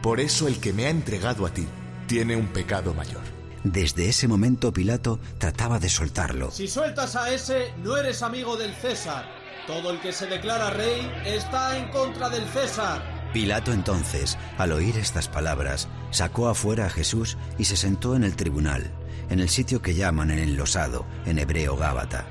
Por 0.01 0.19
eso 0.19 0.47
el 0.47 0.59
que 0.59 0.73
me 0.73 0.85
ha 0.85 0.89
entregado 0.89 1.45
a 1.45 1.53
ti 1.53 1.67
tiene 2.07 2.35
un 2.35 2.47
pecado 2.47 2.93
mayor. 2.93 3.21
Desde 3.63 4.07
ese 4.07 4.27
momento 4.27 4.71
Pilato 4.71 5.19
trataba 5.37 5.79
de 5.79 5.89
soltarlo. 5.89 6.49
Si 6.51 6.67
sueltas 6.67 7.15
a 7.15 7.31
ese, 7.31 7.73
no 7.83 7.97
eres 7.97 8.23
amigo 8.23 8.55
del 8.55 8.73
César. 8.73 9.25
Todo 9.67 9.91
el 9.91 9.99
que 9.99 10.13
se 10.13 10.27
declara 10.27 10.69
rey 10.69 11.11
está 11.25 11.77
en 11.77 11.89
contra 11.89 12.29
del 12.29 12.47
César. 12.47 13.29
Pilato 13.33 13.73
entonces, 13.73 14.37
al 14.57 14.71
oír 14.71 14.97
estas 14.97 15.27
palabras, 15.27 15.87
sacó 16.09 16.47
afuera 16.47 16.85
a 16.85 16.89
Jesús 16.89 17.37
y 17.57 17.65
se 17.65 17.75
sentó 17.75 18.15
en 18.15 18.23
el 18.23 18.35
tribunal, 18.35 18.91
en 19.29 19.39
el 19.39 19.49
sitio 19.49 19.81
que 19.81 19.93
llaman 19.93 20.31
el 20.31 20.39
enlosado, 20.39 21.05
en 21.25 21.37
hebreo 21.37 21.75
Gábata. 21.75 22.25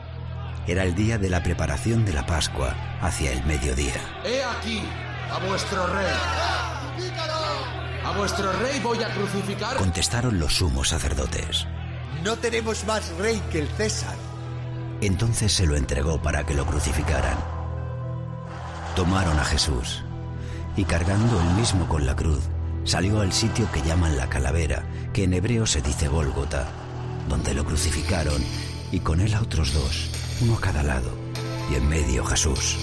Era 0.67 0.83
el 0.83 0.95
día 0.95 1.19
de 1.19 1.31
la 1.31 1.43
preparación 1.43 2.05
de 2.05 2.15
la 2.15 2.27
Pascua, 2.27 2.75
hacia 3.01 3.33
el 3.33 3.45
mediodía. 3.45 4.03
He 4.25 4.43
aquí 4.43 4.83
a 5.31 5.39
vuestro 5.47 5.87
rey. 5.87 6.58
¿A 8.19 8.23
vuestro 8.23 8.51
rey 8.51 8.81
voy 8.81 9.01
a 9.01 9.15
crucificar? 9.15 9.77
Contestaron 9.77 10.41
los 10.41 10.57
sumos 10.57 10.89
sacerdotes. 10.89 11.69
No 12.25 12.37
tenemos 12.37 12.85
más 12.85 13.17
rey 13.17 13.41
que 13.53 13.61
el 13.61 13.69
César. 13.69 14.17
Entonces 15.01 15.53
se 15.53 15.67
lo 15.67 15.77
entregó 15.77 16.21
para 16.21 16.45
que 16.45 16.53
lo 16.53 16.67
crucificaran. 16.67 17.39
Tomaron 18.97 19.39
a 19.39 19.45
Jesús 19.45 20.03
y 20.77 20.85
cargando 20.85 21.41
él 21.41 21.47
mismo 21.55 21.87
con 21.87 22.07
la 22.07 22.17
cruz, 22.17 22.41
salió 22.83 23.21
al 23.21 23.33
sitio 23.33 23.71
que 23.71 23.83
llaman 23.83 24.17
la 24.17 24.29
calavera, 24.29 24.83
que 25.13 25.23
en 25.23 25.35
hebreo 25.35 25.65
se 25.65 25.81
dice 25.81 26.09
Gólgota, 26.09 26.67
donde 27.29 27.55
lo 27.55 27.65
crucificaron 27.65 28.43
y 28.91 28.99
con 28.99 29.21
él 29.21 29.33
a 29.33 29.43
otros 29.43 29.73
dos, 29.73 30.11
uno 30.41 30.57
a 30.57 30.61
cada 30.61 30.83
lado, 30.83 31.13
y 31.71 31.77
en 31.77 31.89
medio 31.89 32.25
Jesús. 32.25 32.79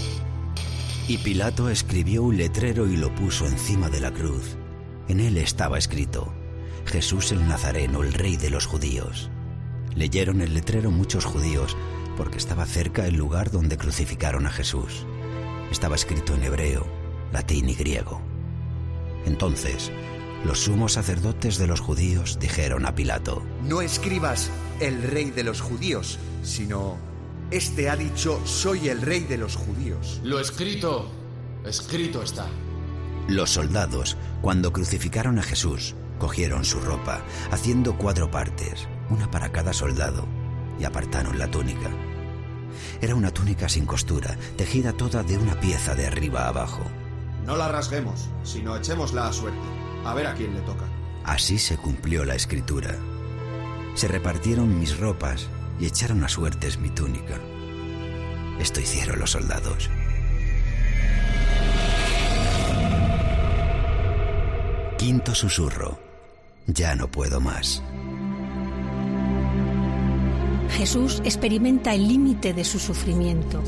Y 1.09 1.17
Pilato 1.17 1.69
escribió 1.69 2.23
un 2.23 2.37
letrero 2.37 2.87
y 2.87 2.95
lo 2.95 3.13
puso 3.13 3.45
encima 3.45 3.89
de 3.89 3.99
la 3.99 4.11
cruz. 4.11 4.55
En 5.07 5.19
él 5.19 5.37
estaba 5.37 5.77
escrito, 5.77 6.33
Jesús 6.85 7.31
el 7.31 7.47
Nazareno, 7.47 8.03
el 8.03 8.13
rey 8.13 8.37
de 8.37 8.49
los 8.49 8.65
judíos. 8.65 9.29
Leyeron 9.95 10.41
el 10.41 10.53
letrero 10.53 10.91
muchos 10.91 11.25
judíos, 11.25 11.77
porque 12.17 12.37
estaba 12.37 12.65
cerca 12.65 13.05
el 13.05 13.15
lugar 13.15 13.51
donde 13.51 13.77
crucificaron 13.77 14.47
a 14.47 14.51
Jesús. 14.51 15.05
Estaba 15.71 15.95
escrito 15.95 16.33
en 16.33 16.43
hebreo, 16.43 16.87
latín 17.31 17.69
y 17.69 17.75
griego. 17.75 18.21
Entonces, 19.25 19.91
los 20.43 20.59
sumos 20.59 20.93
sacerdotes 20.93 21.57
de 21.57 21.67
los 21.67 21.79
judíos 21.79 22.39
dijeron 22.39 22.85
a 22.85 22.95
Pilato, 22.95 23.43
No 23.63 23.81
escribas 23.81 24.49
el 24.79 25.03
rey 25.03 25.31
de 25.31 25.43
los 25.43 25.61
judíos, 25.61 26.19
sino, 26.43 26.97
este 27.51 27.89
ha 27.89 27.95
dicho, 27.95 28.39
soy 28.45 28.89
el 28.89 29.01
rey 29.01 29.21
de 29.21 29.37
los 29.37 29.55
judíos. 29.55 30.19
Lo 30.23 30.39
escrito, 30.39 31.11
escrito 31.65 32.21
está. 32.21 32.47
Los 33.27 33.49
soldados, 33.49 34.17
cuando 34.41 34.71
crucificaron 34.71 35.39
a 35.39 35.43
Jesús, 35.43 35.95
cogieron 36.19 36.63
su 36.63 36.79
ropa, 36.79 37.21
haciendo 37.51 37.97
cuatro 37.97 38.29
partes, 38.29 38.87
una 39.09 39.31
para 39.31 39.51
cada 39.51 39.73
soldado, 39.73 40.27
y 40.79 40.83
apartaron 40.83 41.39
la 41.39 41.49
túnica. 41.49 41.89
Era 43.01 43.15
una 43.15 43.31
túnica 43.31 43.67
sin 43.67 43.85
costura, 43.85 44.37
tejida 44.57 44.93
toda 44.93 45.23
de 45.23 45.37
una 45.37 45.59
pieza 45.59 45.95
de 45.95 46.05
arriba 46.05 46.41
a 46.41 46.49
abajo. 46.49 46.83
No 47.45 47.57
la 47.57 47.67
rasguemos, 47.67 48.29
sino 48.43 48.75
echémosla 48.75 49.27
a 49.27 49.33
suerte. 49.33 49.67
A 50.05 50.13
ver 50.13 50.27
a 50.27 50.35
quién 50.35 50.53
le 50.53 50.61
toca. 50.61 50.85
Así 51.23 51.57
se 51.57 51.77
cumplió 51.77 52.25
la 52.25 52.35
escritura. 52.35 52.95
Se 53.95 54.07
repartieron 54.07 54.79
mis 54.79 54.99
ropas 54.99 55.47
y 55.79 55.87
echaron 55.87 56.23
a 56.23 56.29
suertes 56.29 56.77
mi 56.77 56.89
túnica. 56.89 57.39
Esto 58.59 58.79
hicieron 58.81 59.19
los 59.19 59.31
soldados. 59.31 59.89
Quinto 65.05 65.35
susurro. 65.35 65.99
ya 66.65 66.95
no 66.95 67.07
puedo 67.07 67.39
más. 67.39 67.83
Jesús 70.71 71.21
experimenta 71.23 71.93
el 71.93 72.07
límite 72.07 72.55
de 72.55 72.63
su 72.63 72.79
sufrimiento. 72.79 73.61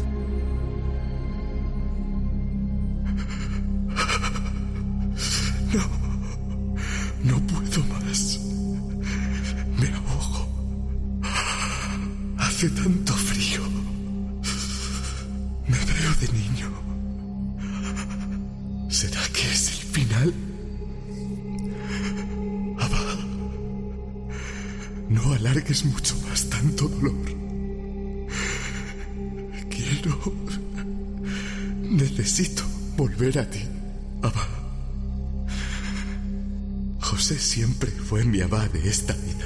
Esta 38.88 39.13
vida. 39.13 39.45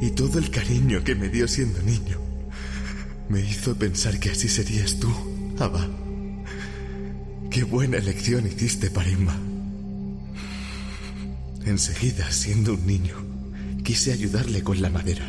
Y 0.00 0.10
todo 0.10 0.38
el 0.38 0.50
cariño 0.50 1.04
que 1.04 1.14
me 1.14 1.28
dio 1.28 1.46
siendo 1.46 1.80
niño 1.82 2.20
me 3.28 3.40
hizo 3.40 3.74
pensar 3.76 4.18
que 4.18 4.30
así 4.30 4.48
serías 4.48 4.98
tú, 4.98 5.10
Abba. 5.58 5.88
Qué 7.50 7.64
buena 7.64 7.98
elección 7.98 8.46
hiciste 8.46 8.90
para 8.90 9.08
Inma. 9.08 9.38
Enseguida, 11.64 12.30
siendo 12.32 12.74
un 12.74 12.86
niño, 12.86 13.14
quise 13.84 14.12
ayudarle 14.12 14.62
con 14.62 14.82
la 14.82 14.90
madera. 14.90 15.26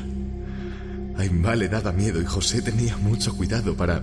A 1.17 1.25
Inma 1.25 1.55
le 1.55 1.69
daba 1.69 1.91
miedo 1.91 2.21
y 2.21 2.25
José 2.25 2.61
tenía 2.61 2.97
mucho 2.97 3.35
cuidado 3.35 3.77
para 3.77 4.01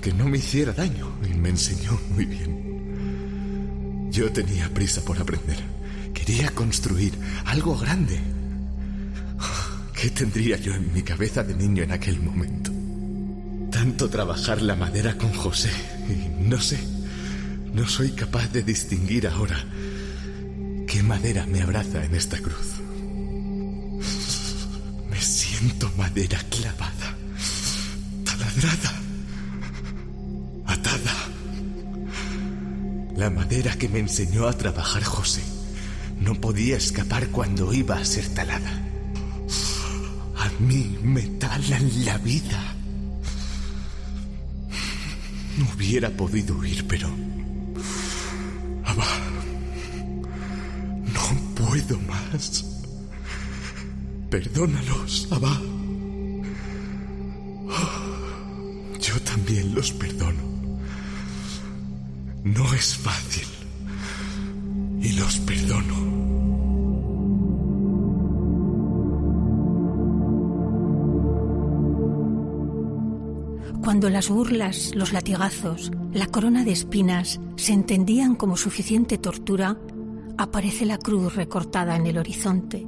que 0.00 0.12
no 0.12 0.28
me 0.28 0.38
hiciera 0.38 0.72
daño 0.72 1.18
y 1.28 1.34
me 1.34 1.50
enseñó 1.50 2.00
muy 2.14 2.24
bien. 2.24 4.08
Yo 4.10 4.32
tenía 4.32 4.72
prisa 4.72 5.02
por 5.02 5.18
aprender. 5.18 5.77
Quería 6.28 6.50
construir 6.50 7.14
algo 7.46 7.74
grande. 7.74 8.20
¿Qué 9.94 10.10
tendría 10.10 10.58
yo 10.58 10.74
en 10.74 10.92
mi 10.92 11.00
cabeza 11.00 11.42
de 11.42 11.54
niño 11.54 11.82
en 11.82 11.90
aquel 11.90 12.20
momento? 12.20 12.70
Tanto 13.70 14.10
trabajar 14.10 14.60
la 14.60 14.76
madera 14.76 15.16
con 15.16 15.32
José 15.32 15.70
y 16.06 16.44
no 16.44 16.60
sé, 16.60 16.78
no 17.72 17.88
soy 17.88 18.10
capaz 18.10 18.48
de 18.48 18.62
distinguir 18.62 19.26
ahora 19.26 19.56
qué 20.86 21.02
madera 21.02 21.46
me 21.46 21.62
abraza 21.62 22.04
en 22.04 22.14
esta 22.14 22.36
cruz. 22.36 22.74
Me 25.08 25.22
siento 25.22 25.90
madera 25.96 26.40
clavada, 26.50 27.16
taladrada, 28.26 28.92
atada. 30.66 31.14
La 33.16 33.30
madera 33.30 33.78
que 33.78 33.88
me 33.88 34.00
enseñó 34.00 34.46
a 34.46 34.52
trabajar 34.52 35.02
José 35.02 35.56
no 36.28 36.34
podía 36.34 36.76
escapar 36.76 37.28
cuando 37.28 37.72
iba 37.72 37.96
a 37.96 38.04
ser 38.04 38.28
talada. 38.34 38.70
A 40.36 40.50
mí 40.60 40.98
me 41.02 41.22
talan 41.22 42.04
la 42.04 42.18
vida. 42.18 42.74
No 45.56 45.66
hubiera 45.74 46.10
podido 46.10 46.54
huir, 46.58 46.86
pero... 46.86 47.08
Abba, 48.84 49.06
no 51.14 51.54
puedo 51.54 51.98
más. 52.00 52.62
Perdónalos, 54.28 55.28
Abba. 55.30 55.58
Yo 59.00 59.18
también 59.22 59.74
los 59.74 59.92
perdono. 59.92 60.42
No 62.44 62.74
es 62.74 62.96
fácil. 62.96 63.48
Y 65.00 65.12
los 65.12 65.38
perdono. 65.38 66.07
Cuando 73.98 74.10
las 74.10 74.28
burlas, 74.28 74.94
los 74.94 75.12
latigazos, 75.12 75.90
la 76.12 76.28
corona 76.28 76.62
de 76.62 76.70
espinas 76.70 77.40
se 77.56 77.72
entendían 77.72 78.36
como 78.36 78.56
suficiente 78.56 79.18
tortura, 79.18 79.76
aparece 80.36 80.86
la 80.86 80.98
cruz 80.98 81.34
recortada 81.34 81.96
en 81.96 82.06
el 82.06 82.16
horizonte. 82.16 82.86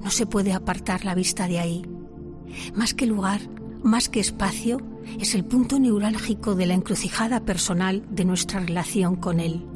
No 0.00 0.08
se 0.12 0.26
puede 0.26 0.52
apartar 0.52 1.04
la 1.04 1.16
vista 1.16 1.48
de 1.48 1.58
ahí. 1.58 1.84
Más 2.76 2.94
que 2.94 3.06
lugar, 3.06 3.40
más 3.82 4.08
que 4.08 4.20
espacio, 4.20 4.78
es 5.18 5.34
el 5.34 5.44
punto 5.44 5.80
neurálgico 5.80 6.54
de 6.54 6.66
la 6.66 6.74
encrucijada 6.74 7.44
personal 7.44 8.06
de 8.08 8.24
nuestra 8.24 8.60
relación 8.60 9.16
con 9.16 9.40
Él. 9.40 9.66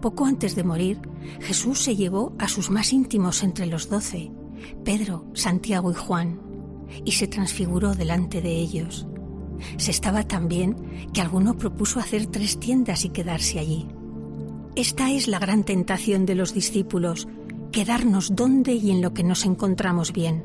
Poco 0.00 0.24
antes 0.24 0.56
de 0.56 0.64
morir, 0.64 0.98
Jesús 1.40 1.78
se 1.78 1.94
llevó 1.94 2.34
a 2.38 2.48
sus 2.48 2.70
más 2.70 2.90
íntimos 2.94 3.42
entre 3.42 3.66
los 3.66 3.90
doce, 3.90 4.32
Pedro, 4.82 5.26
Santiago 5.34 5.90
y 5.90 5.94
Juan, 5.94 6.40
y 7.04 7.12
se 7.12 7.26
transfiguró 7.26 7.94
delante 7.94 8.40
de 8.40 8.56
ellos. 8.56 9.06
Se 9.76 9.90
estaba 9.90 10.22
tan 10.24 10.48
bien 10.48 10.76
que 11.12 11.20
alguno 11.20 11.56
propuso 11.56 12.00
hacer 12.00 12.26
tres 12.26 12.58
tiendas 12.58 13.04
y 13.04 13.10
quedarse 13.10 13.58
allí. 13.58 13.86
Esta 14.74 15.10
es 15.10 15.28
la 15.28 15.38
gran 15.38 15.64
tentación 15.64 16.24
de 16.24 16.34
los 16.34 16.54
discípulos, 16.54 17.28
quedarnos 17.72 18.34
donde 18.34 18.72
y 18.74 18.90
en 18.90 19.02
lo 19.02 19.12
que 19.12 19.22
nos 19.22 19.44
encontramos 19.44 20.12
bien. 20.12 20.44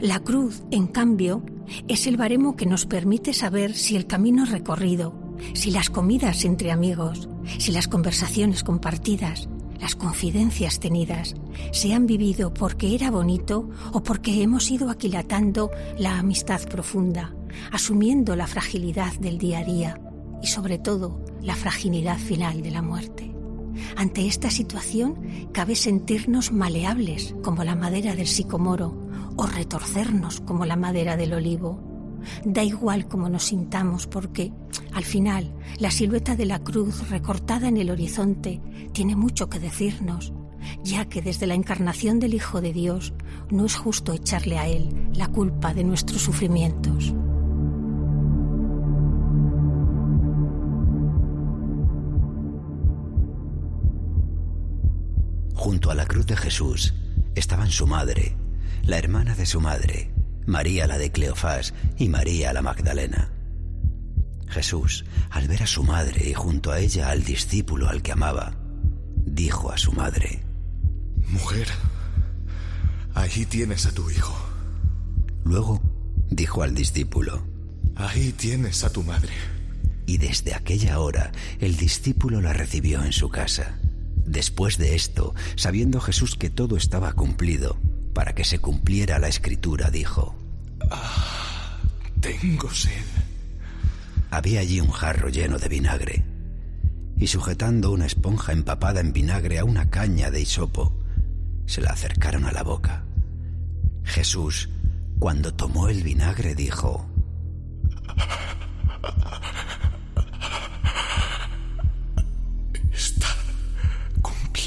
La 0.00 0.20
cruz, 0.20 0.62
en 0.70 0.86
cambio, 0.86 1.42
es 1.88 2.06
el 2.06 2.16
baremo 2.16 2.56
que 2.56 2.66
nos 2.66 2.86
permite 2.86 3.32
saber 3.32 3.74
si 3.74 3.96
el 3.96 4.06
camino 4.06 4.44
recorrido, 4.44 5.14
si 5.52 5.70
las 5.70 5.90
comidas 5.90 6.44
entre 6.44 6.72
amigos, 6.72 7.28
si 7.58 7.72
las 7.72 7.88
conversaciones 7.88 8.62
compartidas, 8.62 9.48
las 9.80 9.94
confidencias 9.94 10.80
tenidas, 10.80 11.34
se 11.72 11.92
han 11.92 12.06
vivido 12.06 12.52
porque 12.54 12.94
era 12.94 13.10
bonito 13.10 13.68
o 13.92 14.02
porque 14.02 14.42
hemos 14.42 14.70
ido 14.70 14.90
aquilatando 14.90 15.70
la 15.98 16.18
amistad 16.18 16.62
profunda, 16.68 17.34
asumiendo 17.70 18.36
la 18.36 18.46
fragilidad 18.46 19.12
del 19.14 19.38
día 19.38 19.60
a 19.60 19.64
día 19.64 20.00
y 20.42 20.46
sobre 20.46 20.78
todo 20.78 21.24
la 21.42 21.54
fragilidad 21.54 22.18
final 22.18 22.62
de 22.62 22.70
la 22.70 22.82
muerte. 22.82 23.34
Ante 23.96 24.26
esta 24.26 24.50
situación 24.50 25.48
cabe 25.52 25.74
sentirnos 25.76 26.52
maleables 26.52 27.34
como 27.42 27.64
la 27.64 27.74
madera 27.74 28.14
del 28.14 28.26
sicomoro 28.26 29.04
o 29.36 29.46
retorcernos 29.46 30.40
como 30.40 30.64
la 30.64 30.76
madera 30.76 31.16
del 31.16 31.32
olivo. 31.32 31.80
Da 32.44 32.62
igual 32.62 33.06
cómo 33.06 33.28
nos 33.28 33.44
sintamos 33.44 34.06
porque, 34.06 34.52
al 34.92 35.04
final, 35.04 35.52
la 35.78 35.90
silueta 35.90 36.36
de 36.36 36.46
la 36.46 36.60
cruz 36.60 37.10
recortada 37.10 37.68
en 37.68 37.76
el 37.76 37.90
horizonte 37.90 38.60
tiene 38.92 39.16
mucho 39.16 39.48
que 39.48 39.60
decirnos, 39.60 40.32
ya 40.82 41.06
que 41.06 41.20
desde 41.20 41.46
la 41.46 41.54
encarnación 41.54 42.20
del 42.20 42.34
Hijo 42.34 42.60
de 42.60 42.72
Dios 42.72 43.12
no 43.50 43.66
es 43.66 43.76
justo 43.76 44.12
echarle 44.12 44.58
a 44.58 44.66
Él 44.66 45.10
la 45.12 45.28
culpa 45.28 45.74
de 45.74 45.84
nuestros 45.84 46.22
sufrimientos. 46.22 47.14
Junto 55.84 56.00
a 56.00 56.02
la 56.02 56.08
cruz 56.08 56.24
de 56.24 56.36
Jesús 56.38 56.94
estaban 57.34 57.70
su 57.70 57.86
madre, 57.86 58.38
la 58.84 58.96
hermana 58.96 59.34
de 59.34 59.44
su 59.44 59.60
madre, 59.60 60.14
María 60.46 60.86
la 60.86 60.96
de 60.96 61.12
Cleofás 61.12 61.74
y 61.98 62.08
María 62.08 62.54
la 62.54 62.62
Magdalena. 62.62 63.30
Jesús, 64.48 65.04
al 65.28 65.46
ver 65.46 65.62
a 65.62 65.66
su 65.66 65.82
madre 65.84 66.26
y 66.26 66.32
junto 66.32 66.72
a 66.72 66.78
ella 66.80 67.10
al 67.10 67.22
discípulo 67.22 67.86
al 67.86 68.00
que 68.00 68.12
amaba, 68.12 68.56
dijo 69.26 69.70
a 69.70 69.76
su 69.76 69.92
madre, 69.92 70.42
Mujer, 71.26 71.68
ahí 73.14 73.44
tienes 73.44 73.84
a 73.84 73.92
tu 73.92 74.08
hijo. 74.08 74.34
Luego 75.44 75.82
dijo 76.30 76.62
al 76.62 76.74
discípulo, 76.74 77.46
Ahí 77.94 78.32
tienes 78.32 78.84
a 78.84 78.90
tu 78.90 79.02
madre. 79.02 79.34
Y 80.06 80.16
desde 80.16 80.54
aquella 80.54 80.98
hora 80.98 81.30
el 81.60 81.76
discípulo 81.76 82.40
la 82.40 82.54
recibió 82.54 83.04
en 83.04 83.12
su 83.12 83.28
casa. 83.28 83.80
Después 84.26 84.78
de 84.78 84.94
esto, 84.94 85.34
sabiendo 85.56 86.00
Jesús 86.00 86.36
que 86.36 86.50
todo 86.50 86.76
estaba 86.76 87.12
cumplido, 87.12 87.78
para 88.14 88.34
que 88.34 88.44
se 88.44 88.58
cumpliera 88.58 89.18
la 89.18 89.28
escritura, 89.28 89.90
dijo, 89.90 90.34
ah, 90.90 91.78
Tengo 92.20 92.70
sed. 92.70 93.04
Había 94.30 94.60
allí 94.60 94.80
un 94.80 94.90
jarro 94.90 95.28
lleno 95.28 95.58
de 95.58 95.68
vinagre, 95.68 96.24
y 97.16 97.26
sujetando 97.26 97.92
una 97.92 98.06
esponja 98.06 98.52
empapada 98.52 99.00
en 99.00 99.12
vinagre 99.12 99.58
a 99.58 99.64
una 99.64 99.90
caña 99.90 100.30
de 100.30 100.40
hisopo, 100.40 100.92
se 101.66 101.80
la 101.80 101.90
acercaron 101.90 102.44
a 102.44 102.52
la 102.52 102.62
boca. 102.62 103.04
Jesús, 104.04 104.68
cuando 105.18 105.54
tomó 105.54 105.88
el 105.88 106.02
vinagre, 106.02 106.54
dijo, 106.54 107.06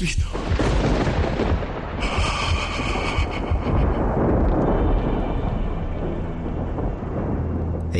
E 0.00 0.04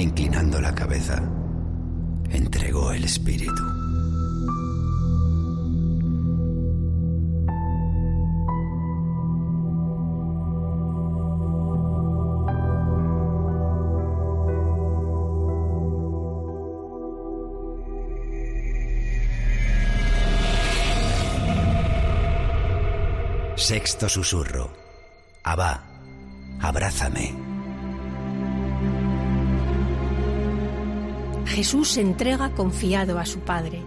inclinando 0.00 0.60
la 0.60 0.72
cabeza, 0.76 1.20
entregó 2.30 2.92
el 2.92 3.02
espíritu. 3.02 3.77
Sexto 23.68 24.08
susurro. 24.08 24.70
Abba, 25.42 25.82
abrázame. 26.58 27.34
Jesús 31.44 31.90
se 31.90 32.00
entrega 32.00 32.48
confiado 32.54 33.18
a 33.18 33.26
su 33.26 33.40
Padre. 33.40 33.82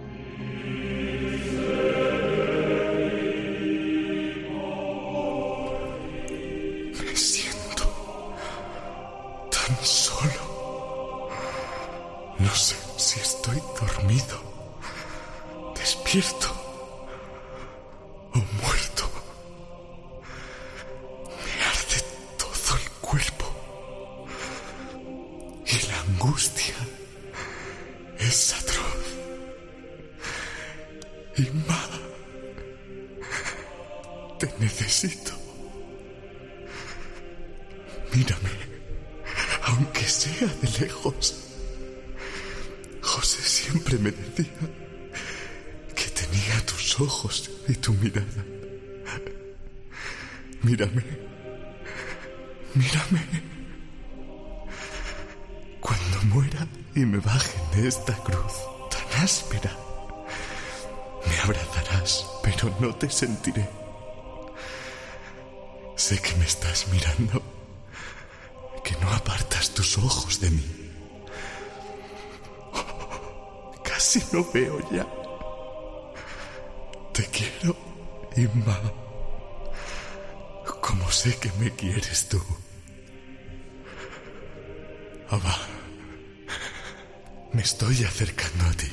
Me 87.52 87.62
estoy 87.62 88.04
acercando 88.04 88.64
a 88.66 88.72
ti. 88.72 88.90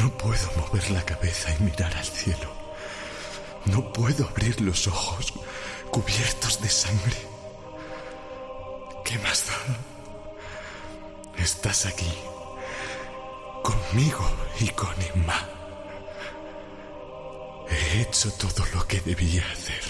No 0.00 0.18
puedo 0.18 0.50
mover 0.56 0.90
la 0.90 1.04
cabeza 1.04 1.54
y 1.56 1.62
mirar 1.62 1.94
al 1.94 2.04
cielo. 2.04 2.52
No 3.66 3.92
puedo 3.92 4.28
abrir 4.28 4.60
los 4.60 4.86
ojos 4.88 5.32
cubiertos 5.90 6.60
de 6.60 6.68
sangre. 6.68 7.16
¿Qué 9.04 9.18
más 9.18 9.46
da? 9.46 11.42
Estás 11.42 11.86
aquí, 11.86 12.12
conmigo 13.62 14.28
y 14.60 14.68
con 14.70 14.94
Emma. 15.14 15.48
He 17.70 18.00
hecho 18.02 18.32
todo 18.32 18.64
lo 18.74 18.86
que 18.86 19.00
debía 19.00 19.44
hacer. 19.52 19.82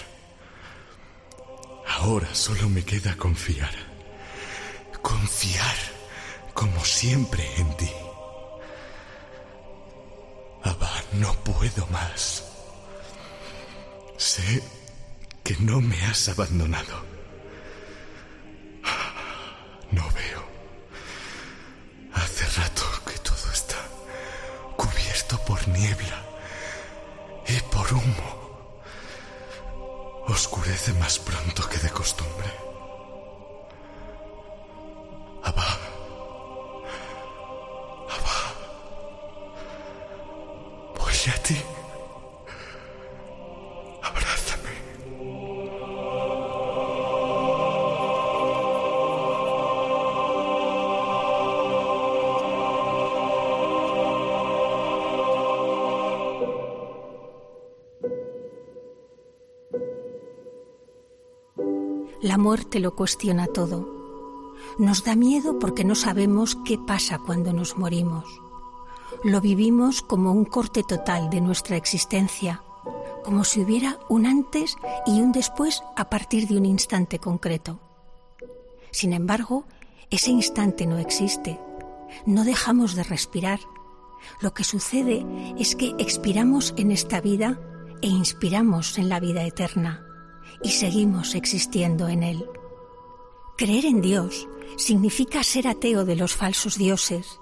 Ahora 1.86 2.34
solo 2.34 2.68
me 2.68 2.84
queda 2.84 3.16
confiar. 3.16 3.74
Confiar 5.02 5.93
como 6.64 6.82
siempre 6.82 7.44
en 7.58 7.76
ti. 7.76 7.92
Abba, 10.62 10.90
no 11.12 11.34
puedo 11.44 11.86
más. 11.88 12.42
Sé 14.16 14.62
que 15.42 15.56
no 15.58 15.82
me 15.82 16.00
has 16.06 16.30
abandonado. 16.30 17.13
Lo 62.80 62.96
cuestiona 62.96 63.46
todo. 63.46 63.88
Nos 64.78 65.04
da 65.04 65.14
miedo 65.14 65.58
porque 65.58 65.84
no 65.84 65.94
sabemos 65.94 66.56
qué 66.64 66.76
pasa 66.76 67.18
cuando 67.18 67.52
nos 67.52 67.78
morimos. 67.78 68.24
Lo 69.22 69.40
vivimos 69.40 70.02
como 70.02 70.32
un 70.32 70.44
corte 70.44 70.82
total 70.82 71.30
de 71.30 71.40
nuestra 71.40 71.76
existencia, 71.76 72.62
como 73.22 73.44
si 73.44 73.60
hubiera 73.62 73.98
un 74.08 74.26
antes 74.26 74.76
y 75.06 75.20
un 75.20 75.30
después 75.30 75.82
a 75.96 76.10
partir 76.10 76.48
de 76.48 76.56
un 76.56 76.66
instante 76.66 77.20
concreto. 77.20 77.78
Sin 78.90 79.12
embargo, 79.12 79.64
ese 80.10 80.30
instante 80.30 80.86
no 80.86 80.98
existe. 80.98 81.60
No 82.26 82.44
dejamos 82.44 82.96
de 82.96 83.04
respirar. 83.04 83.60
Lo 84.40 84.52
que 84.52 84.64
sucede 84.64 85.24
es 85.58 85.76
que 85.76 85.94
expiramos 85.98 86.74
en 86.76 86.90
esta 86.90 87.20
vida 87.20 87.60
e 88.02 88.08
inspiramos 88.08 88.98
en 88.98 89.08
la 89.08 89.20
vida 89.20 89.44
eterna 89.44 90.04
y 90.62 90.70
seguimos 90.70 91.34
existiendo 91.34 92.08
en 92.08 92.24
Él. 92.24 92.48
Creer 93.56 93.86
en 93.86 94.00
Dios 94.00 94.48
significa 94.76 95.44
ser 95.44 95.68
ateo 95.68 96.04
de 96.04 96.16
los 96.16 96.34
falsos 96.34 96.76
dioses, 96.76 97.40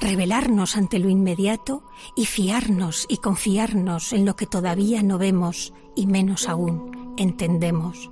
revelarnos 0.00 0.76
ante 0.76 0.98
lo 0.98 1.08
inmediato 1.08 1.84
y 2.16 2.26
fiarnos 2.26 3.06
y 3.08 3.18
confiarnos 3.18 4.12
en 4.12 4.24
lo 4.24 4.34
que 4.34 4.46
todavía 4.46 5.04
no 5.04 5.16
vemos 5.16 5.72
y 5.94 6.08
menos 6.08 6.48
aún 6.48 7.14
entendemos. 7.16 8.10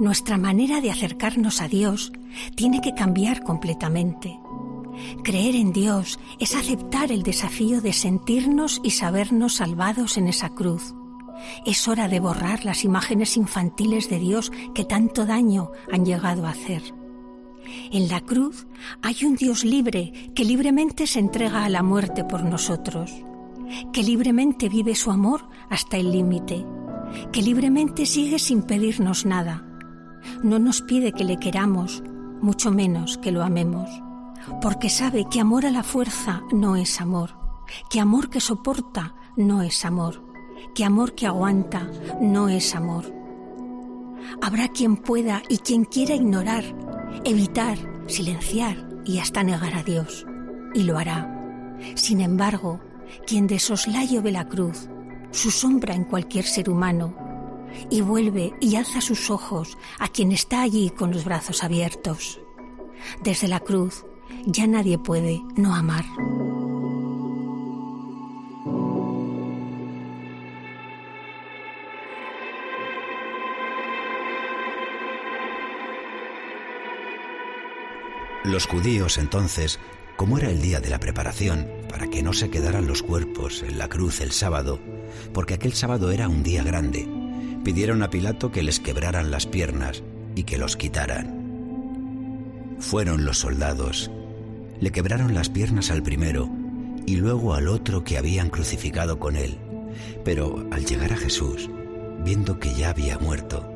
Nuestra 0.00 0.36
manera 0.36 0.80
de 0.80 0.90
acercarnos 0.90 1.60
a 1.60 1.68
Dios 1.68 2.10
tiene 2.56 2.80
que 2.80 2.92
cambiar 2.92 3.44
completamente. 3.44 4.40
Creer 5.22 5.54
en 5.54 5.72
Dios 5.72 6.18
es 6.40 6.56
aceptar 6.56 7.12
el 7.12 7.22
desafío 7.22 7.80
de 7.80 7.92
sentirnos 7.92 8.80
y 8.82 8.90
sabernos 8.90 9.54
salvados 9.54 10.16
en 10.16 10.26
esa 10.26 10.50
cruz 10.50 10.92
es 11.64 11.88
hora 11.88 12.08
de 12.08 12.20
borrar 12.20 12.64
las 12.64 12.84
imágenes 12.84 13.36
infantiles 13.36 14.08
de 14.08 14.18
Dios 14.18 14.52
que 14.74 14.84
tanto 14.84 15.26
daño 15.26 15.70
han 15.92 16.04
llegado 16.04 16.46
a 16.46 16.50
hacer. 16.50 16.82
En 17.90 18.08
la 18.08 18.20
cruz 18.20 18.66
hay 19.02 19.24
un 19.24 19.36
Dios 19.36 19.64
libre 19.64 20.12
que 20.34 20.44
libremente 20.44 21.06
se 21.06 21.18
entrega 21.18 21.64
a 21.64 21.68
la 21.68 21.82
muerte 21.82 22.24
por 22.24 22.42
nosotros, 22.44 23.12
que 23.92 24.02
libremente 24.02 24.68
vive 24.68 24.94
su 24.94 25.10
amor 25.10 25.48
hasta 25.68 25.96
el 25.96 26.10
límite, 26.10 26.64
que 27.32 27.42
libremente 27.42 28.06
sigue 28.06 28.38
sin 28.38 28.62
pedirnos 28.62 29.26
nada. 29.26 29.64
No 30.42 30.58
nos 30.58 30.82
pide 30.82 31.12
que 31.12 31.24
le 31.24 31.38
queramos, 31.38 32.02
mucho 32.40 32.70
menos 32.70 33.18
que 33.18 33.32
lo 33.32 33.42
amemos, 33.42 33.88
porque 34.62 34.88
sabe 34.88 35.26
que 35.30 35.40
amor 35.40 35.66
a 35.66 35.70
la 35.70 35.82
fuerza 35.82 36.42
no 36.52 36.76
es 36.76 37.00
amor, 37.00 37.30
que 37.90 38.00
amor 38.00 38.30
que 38.30 38.40
soporta 38.40 39.14
no 39.36 39.62
es 39.62 39.84
amor 39.84 40.27
que 40.78 40.84
amor 40.84 41.16
que 41.16 41.26
aguanta 41.26 41.90
no 42.20 42.48
es 42.48 42.76
amor. 42.76 43.12
Habrá 44.40 44.68
quien 44.68 44.96
pueda 44.96 45.42
y 45.48 45.58
quien 45.58 45.84
quiera 45.84 46.14
ignorar 46.14 46.62
evitar, 47.24 47.76
silenciar 48.06 48.88
y 49.04 49.18
hasta 49.18 49.42
negar 49.42 49.74
a 49.74 49.82
Dios. 49.82 50.24
Y 50.74 50.84
lo 50.84 50.96
hará. 50.96 51.76
Sin 51.96 52.20
embargo, 52.20 52.78
quien 53.26 53.48
de 53.48 53.58
soslayo 53.58 54.22
ve 54.22 54.30
la 54.30 54.46
cruz, 54.46 54.88
su 55.32 55.50
sombra 55.50 55.96
en 55.96 56.04
cualquier 56.04 56.44
ser 56.44 56.70
humano, 56.70 57.12
y 57.90 58.00
vuelve 58.00 58.54
y 58.60 58.76
alza 58.76 59.00
sus 59.00 59.30
ojos 59.30 59.76
a 59.98 60.06
quien 60.06 60.30
está 60.30 60.62
allí 60.62 60.90
con 60.90 61.10
los 61.10 61.24
brazos 61.24 61.64
abiertos. 61.64 62.40
Desde 63.24 63.48
la 63.48 63.58
cruz 63.58 64.04
ya 64.46 64.68
nadie 64.68 64.96
puede 64.96 65.42
no 65.56 65.74
amar. 65.74 66.04
Los 78.48 78.66
judíos 78.66 79.18
entonces, 79.18 79.78
como 80.16 80.38
era 80.38 80.48
el 80.48 80.62
día 80.62 80.80
de 80.80 80.88
la 80.88 80.98
preparación, 80.98 81.68
para 81.90 82.08
que 82.08 82.22
no 82.22 82.32
se 82.32 82.48
quedaran 82.48 82.86
los 82.86 83.02
cuerpos 83.02 83.62
en 83.62 83.76
la 83.76 83.88
cruz 83.88 84.22
el 84.22 84.32
sábado, 84.32 84.80
porque 85.34 85.52
aquel 85.52 85.74
sábado 85.74 86.10
era 86.12 86.30
un 86.30 86.42
día 86.42 86.62
grande, 86.62 87.06
pidieron 87.62 88.02
a 88.02 88.08
Pilato 88.08 88.50
que 88.50 88.62
les 88.62 88.80
quebraran 88.80 89.30
las 89.30 89.44
piernas 89.44 90.02
y 90.34 90.44
que 90.44 90.56
los 90.56 90.78
quitaran. 90.78 92.76
Fueron 92.78 93.26
los 93.26 93.36
soldados, 93.36 94.10
le 94.80 94.92
quebraron 94.92 95.34
las 95.34 95.50
piernas 95.50 95.90
al 95.90 96.02
primero 96.02 96.48
y 97.04 97.16
luego 97.16 97.52
al 97.52 97.68
otro 97.68 98.02
que 98.02 98.16
habían 98.16 98.48
crucificado 98.48 99.18
con 99.18 99.36
él, 99.36 99.58
pero 100.24 100.66
al 100.70 100.86
llegar 100.86 101.12
a 101.12 101.18
Jesús, 101.18 101.68
viendo 102.24 102.58
que 102.58 102.72
ya 102.72 102.88
había 102.88 103.18
muerto, 103.18 103.70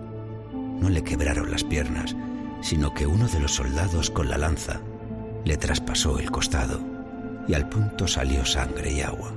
no 0.80 0.88
le 0.88 1.04
quebraron 1.04 1.50
las 1.50 1.62
piernas, 1.62 2.16
sino 2.62 2.94
que 2.94 3.06
uno 3.06 3.28
de 3.28 3.40
los 3.40 3.52
soldados 3.52 4.10
con 4.10 4.30
la 4.30 4.38
lanza 4.38 4.80
le 5.44 5.56
traspasó 5.56 6.18
el 6.18 6.30
costado 6.30 6.80
y 7.46 7.54
al 7.54 7.68
punto 7.68 8.06
salió 8.06 8.44
sangre 8.46 8.92
y 8.92 9.02
agua. 9.02 9.34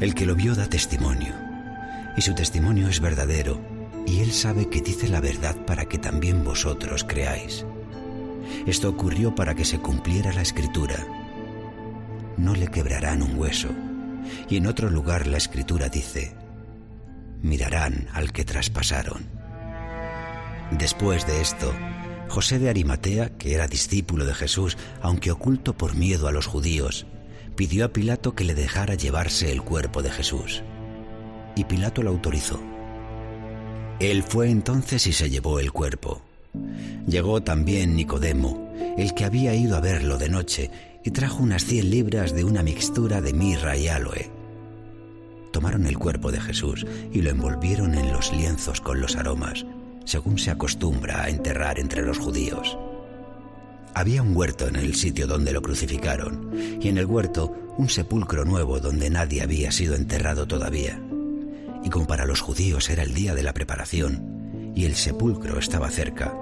El 0.00 0.14
que 0.14 0.26
lo 0.26 0.34
vio 0.34 0.54
da 0.54 0.66
testimonio, 0.66 1.34
y 2.16 2.22
su 2.22 2.34
testimonio 2.34 2.88
es 2.88 3.00
verdadero, 3.00 3.60
y 4.06 4.20
él 4.20 4.32
sabe 4.32 4.68
que 4.68 4.80
dice 4.80 5.08
la 5.08 5.20
verdad 5.20 5.56
para 5.66 5.86
que 5.86 5.98
también 5.98 6.44
vosotros 6.44 7.04
creáis. 7.04 7.64
Esto 8.66 8.88
ocurrió 8.88 9.34
para 9.34 9.54
que 9.54 9.64
se 9.64 9.78
cumpliera 9.78 10.32
la 10.32 10.42
escritura. 10.42 10.96
No 12.36 12.54
le 12.54 12.68
quebrarán 12.68 13.22
un 13.22 13.38
hueso. 13.38 13.68
Y 14.48 14.56
en 14.56 14.66
otro 14.66 14.90
lugar 14.90 15.26
la 15.26 15.36
escritura 15.36 15.88
dice, 15.88 16.34
mirarán 17.42 18.08
al 18.12 18.32
que 18.32 18.44
traspasaron. 18.44 19.33
Después 20.70 21.26
de 21.26 21.40
esto, 21.40 21.72
José 22.28 22.58
de 22.58 22.68
Arimatea, 22.68 23.30
que 23.38 23.54
era 23.54 23.68
discípulo 23.68 24.24
de 24.24 24.34
Jesús, 24.34 24.76
aunque 25.02 25.30
oculto 25.30 25.76
por 25.76 25.94
miedo 25.94 26.26
a 26.26 26.32
los 26.32 26.46
judíos, 26.46 27.06
pidió 27.54 27.84
a 27.84 27.88
Pilato 27.88 28.34
que 28.34 28.44
le 28.44 28.54
dejara 28.54 28.94
llevarse 28.94 29.52
el 29.52 29.62
cuerpo 29.62 30.02
de 30.02 30.10
Jesús. 30.10 30.62
Y 31.54 31.64
Pilato 31.64 32.02
lo 32.02 32.10
autorizó. 32.10 32.60
Él 34.00 34.24
fue 34.24 34.50
entonces 34.50 35.06
y 35.06 35.12
se 35.12 35.30
llevó 35.30 35.60
el 35.60 35.70
cuerpo. 35.70 36.22
Llegó 37.06 37.42
también 37.42 37.94
Nicodemo, 37.94 38.72
el 38.96 39.14
que 39.14 39.24
había 39.24 39.54
ido 39.54 39.76
a 39.76 39.80
verlo 39.80 40.18
de 40.18 40.28
noche, 40.28 40.70
y 41.04 41.10
trajo 41.10 41.42
unas 41.42 41.64
cien 41.64 41.90
libras 41.90 42.34
de 42.34 42.44
una 42.44 42.62
mixtura 42.62 43.20
de 43.20 43.32
mirra 43.32 43.76
y 43.76 43.88
aloe. 43.88 44.30
Tomaron 45.52 45.86
el 45.86 45.98
cuerpo 45.98 46.32
de 46.32 46.40
Jesús 46.40 46.84
y 47.12 47.22
lo 47.22 47.30
envolvieron 47.30 47.94
en 47.94 48.12
los 48.12 48.32
lienzos 48.32 48.80
con 48.80 49.00
los 49.00 49.14
aromas, 49.14 49.64
según 50.04 50.38
se 50.38 50.50
acostumbra 50.50 51.22
a 51.22 51.28
enterrar 51.28 51.78
entre 51.78 52.02
los 52.02 52.18
judíos. 52.18 52.76
Había 53.94 54.22
un 54.22 54.36
huerto 54.36 54.66
en 54.66 54.76
el 54.76 54.94
sitio 54.94 55.26
donde 55.26 55.52
lo 55.52 55.62
crucificaron, 55.62 56.50
y 56.80 56.88
en 56.88 56.98
el 56.98 57.06
huerto 57.06 57.54
un 57.76 57.88
sepulcro 57.88 58.44
nuevo 58.44 58.80
donde 58.80 59.08
nadie 59.10 59.42
había 59.42 59.70
sido 59.70 59.94
enterrado 59.94 60.46
todavía. 60.46 61.00
Y 61.84 61.90
como 61.90 62.06
para 62.06 62.26
los 62.26 62.40
judíos 62.40 62.90
era 62.90 63.02
el 63.02 63.14
día 63.14 63.34
de 63.34 63.42
la 63.42 63.52
preparación, 63.52 64.72
y 64.74 64.84
el 64.84 64.94
sepulcro 64.94 65.58
estaba 65.58 65.90
cerca, 65.90 66.34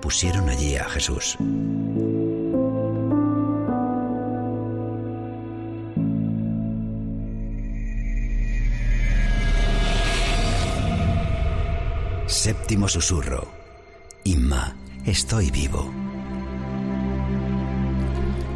pusieron 0.00 0.48
allí 0.48 0.76
a 0.76 0.88
Jesús. 0.88 1.36
Séptimo 12.42 12.88
susurro. 12.88 13.52
Inma, 14.24 14.74
estoy 15.04 15.50
vivo. 15.50 15.92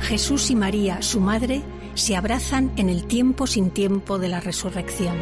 Jesús 0.01 0.51
y 0.51 0.57
María, 0.57 1.03
su 1.03 1.21
madre, 1.21 1.63
se 1.95 2.17
abrazan 2.17 2.73
en 2.79 2.89
el 2.89 3.07
tiempo 3.07 3.47
sin 3.47 3.69
tiempo 3.69 4.19
de 4.19 4.29
la 4.29 4.41
resurrección. 4.41 5.15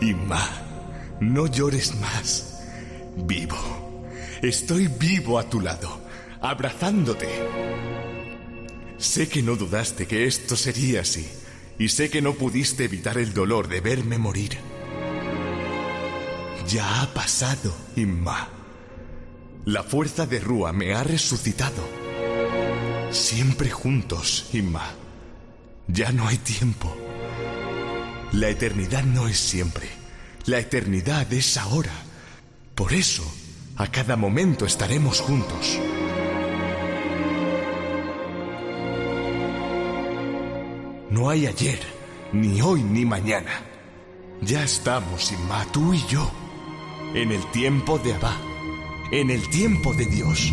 Inma, 0.00 0.48
no 1.18 1.48
llores 1.48 1.96
más. 1.96 2.62
Vivo. 3.26 3.56
Estoy 4.40 4.86
vivo 4.86 5.36
a 5.36 5.50
tu 5.50 5.60
lado, 5.60 5.98
abrazándote. 6.40 7.26
Sé 8.98 9.28
que 9.28 9.42
no 9.42 9.56
dudaste 9.56 10.06
que 10.06 10.26
esto 10.26 10.54
sería 10.54 11.00
así, 11.00 11.28
y 11.78 11.88
sé 11.88 12.10
que 12.10 12.22
no 12.22 12.34
pudiste 12.34 12.84
evitar 12.84 13.18
el 13.18 13.34
dolor 13.34 13.68
de 13.68 13.80
verme 13.80 14.18
morir. 14.18 14.58
Ya 16.68 17.02
ha 17.02 17.12
pasado, 17.12 17.74
Inma. 17.96 18.48
La 19.64 19.82
fuerza 19.82 20.26
de 20.26 20.40
Rúa 20.40 20.72
me 20.72 20.94
ha 20.94 21.04
resucitado. 21.04 21.88
Siempre 23.10 23.70
juntos, 23.70 24.48
Inma. 24.52 24.94
Ya 25.88 26.12
no 26.12 26.26
hay 26.26 26.38
tiempo. 26.38 26.94
La 28.32 28.48
eternidad 28.48 29.04
no 29.04 29.28
es 29.28 29.38
siempre. 29.38 29.88
La 30.46 30.58
eternidad 30.58 31.32
es 31.32 31.56
ahora. 31.56 31.92
Por 32.74 32.92
eso, 32.92 33.24
a 33.76 33.86
cada 33.88 34.16
momento 34.16 34.66
estaremos 34.66 35.20
juntos. 35.20 35.78
No 41.14 41.30
hay 41.30 41.46
ayer, 41.46 41.78
ni 42.32 42.60
hoy, 42.60 42.82
ni 42.82 43.04
mañana. 43.04 43.62
Ya 44.40 44.64
estamos, 44.64 45.30
Inma, 45.30 45.64
tú 45.70 45.94
y 45.94 46.04
yo, 46.08 46.28
en 47.14 47.30
el 47.30 47.40
tiempo 47.52 48.00
de 48.00 48.14
Abba, 48.14 48.36
en 49.12 49.30
el 49.30 49.48
tiempo 49.48 49.94
de 49.94 50.06
Dios. 50.06 50.52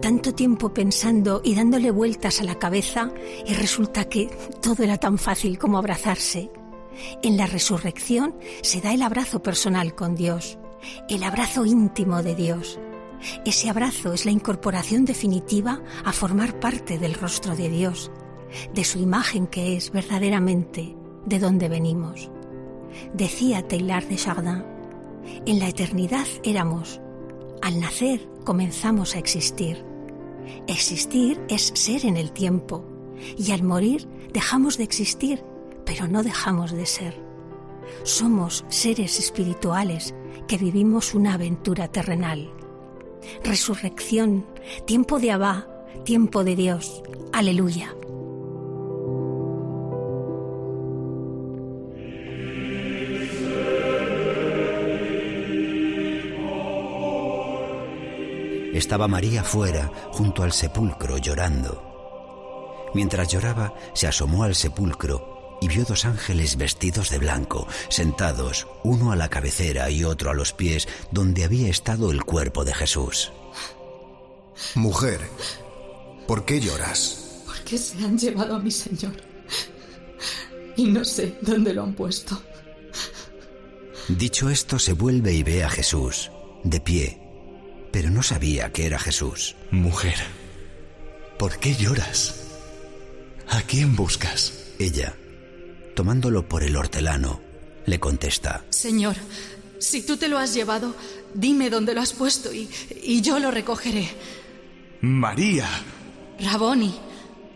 tanto 0.00 0.34
tiempo 0.34 0.74
pensando 0.74 1.40
y 1.44 1.54
dándole 1.54 1.90
vueltas 1.90 2.40
a 2.40 2.44
la 2.44 2.58
cabeza 2.58 3.12
y 3.46 3.54
resulta 3.54 4.08
que 4.08 4.30
todo 4.60 4.82
era 4.82 4.96
tan 4.96 5.16
fácil 5.16 5.58
como 5.58 5.78
abrazarse. 5.78 6.50
En 7.22 7.36
la 7.36 7.46
resurrección 7.46 8.34
se 8.62 8.80
da 8.80 8.92
el 8.92 9.02
abrazo 9.02 9.42
personal 9.42 9.94
con 9.94 10.14
Dios, 10.14 10.58
el 11.08 11.22
abrazo 11.22 11.64
íntimo 11.64 12.22
de 12.22 12.34
Dios. 12.34 12.78
Ese 13.44 13.70
abrazo 13.70 14.12
es 14.12 14.24
la 14.24 14.32
incorporación 14.32 15.04
definitiva 15.04 15.80
a 16.04 16.12
formar 16.12 16.58
parte 16.58 16.98
del 16.98 17.14
rostro 17.14 17.54
de 17.54 17.68
Dios, 17.68 18.10
de 18.74 18.84
su 18.84 18.98
imagen 18.98 19.46
que 19.46 19.76
es 19.76 19.92
verdaderamente 19.92 20.96
de 21.26 21.38
donde 21.38 21.68
venimos. 21.68 22.30
Decía 23.14 23.66
Taylor 23.66 24.06
de 24.06 24.16
Chardin, 24.16 24.64
en 25.46 25.58
la 25.58 25.68
eternidad 25.68 26.26
éramos, 26.42 27.00
al 27.62 27.80
nacer 27.80 28.28
comenzamos 28.44 29.14
a 29.14 29.18
existir. 29.18 29.84
Existir 30.66 31.40
es 31.48 31.72
ser 31.74 32.04
en 32.04 32.16
el 32.16 32.32
tiempo 32.32 32.84
y 33.38 33.52
al 33.52 33.62
morir 33.62 34.08
dejamos 34.32 34.78
de 34.78 34.84
existir, 34.84 35.44
pero 35.92 36.08
no 36.08 36.22
dejamos 36.22 36.72
de 36.72 36.86
ser. 36.86 37.22
Somos 38.02 38.64
seres 38.68 39.18
espirituales 39.18 40.14
que 40.48 40.56
vivimos 40.56 41.12
una 41.12 41.34
aventura 41.34 41.86
terrenal. 41.88 42.50
Resurrección, 43.44 44.46
tiempo 44.86 45.20
de 45.20 45.32
Abba, 45.32 45.66
tiempo 46.02 46.44
de 46.44 46.56
Dios. 46.56 47.02
Aleluya. 47.30 47.94
Estaba 58.72 59.08
María 59.08 59.44
fuera, 59.44 59.92
junto 60.10 60.42
al 60.42 60.52
sepulcro, 60.52 61.18
llorando. 61.18 62.88
Mientras 62.94 63.28
lloraba, 63.28 63.74
se 63.92 64.06
asomó 64.06 64.44
al 64.44 64.54
sepulcro 64.54 65.31
y 65.62 65.68
vio 65.68 65.84
dos 65.84 66.04
ángeles 66.06 66.56
vestidos 66.56 67.08
de 67.10 67.18
blanco, 67.18 67.68
sentados, 67.88 68.66
uno 68.82 69.12
a 69.12 69.16
la 69.16 69.28
cabecera 69.28 69.90
y 69.90 70.02
otro 70.02 70.32
a 70.32 70.34
los 70.34 70.52
pies, 70.52 70.88
donde 71.12 71.44
había 71.44 71.68
estado 71.68 72.10
el 72.10 72.24
cuerpo 72.24 72.64
de 72.64 72.74
Jesús. 72.74 73.30
Mujer, 74.74 75.20
¿por 76.26 76.44
qué 76.44 76.60
lloras? 76.60 77.44
Porque 77.46 77.78
se 77.78 77.96
han 78.04 78.18
llevado 78.18 78.56
a 78.56 78.58
mi 78.58 78.72
Señor. 78.72 79.12
Y 80.74 80.86
no 80.86 81.04
sé 81.04 81.38
dónde 81.42 81.72
lo 81.72 81.84
han 81.84 81.94
puesto. 81.94 82.42
Dicho 84.08 84.50
esto, 84.50 84.80
se 84.80 84.94
vuelve 84.94 85.32
y 85.32 85.44
ve 85.44 85.62
a 85.62 85.70
Jesús, 85.70 86.32
de 86.64 86.80
pie, 86.80 87.20
pero 87.92 88.10
no 88.10 88.24
sabía 88.24 88.72
que 88.72 88.86
era 88.86 88.98
Jesús. 88.98 89.54
Mujer, 89.70 90.16
¿por 91.38 91.58
qué 91.60 91.76
lloras? 91.76 92.34
¿A 93.48 93.62
quién 93.62 93.94
buscas? 93.94 94.54
Ella, 94.80 95.14
tomándolo 95.94 96.48
por 96.48 96.62
el 96.62 96.76
hortelano, 96.76 97.40
le 97.86 97.98
contesta. 97.98 98.64
Señor, 98.70 99.16
si 99.78 100.02
tú 100.02 100.16
te 100.16 100.28
lo 100.28 100.38
has 100.38 100.54
llevado, 100.54 100.94
dime 101.34 101.70
dónde 101.70 101.94
lo 101.94 102.00
has 102.00 102.12
puesto 102.12 102.52
y, 102.52 102.68
y 103.02 103.20
yo 103.20 103.38
lo 103.38 103.50
recogeré. 103.50 104.08
María. 105.00 105.68
Raboni, 106.40 106.94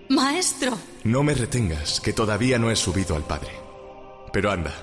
maestro. 0.09 0.77
No 1.05 1.23
me 1.23 1.35
retengas, 1.35 2.01
que 2.01 2.13
todavía 2.13 2.59
no 2.59 2.71
he 2.71 2.77
subido 2.77 3.15
al 3.15 3.25
Padre. 3.25 3.53
Pero 4.33 4.51
anda, 4.51 4.75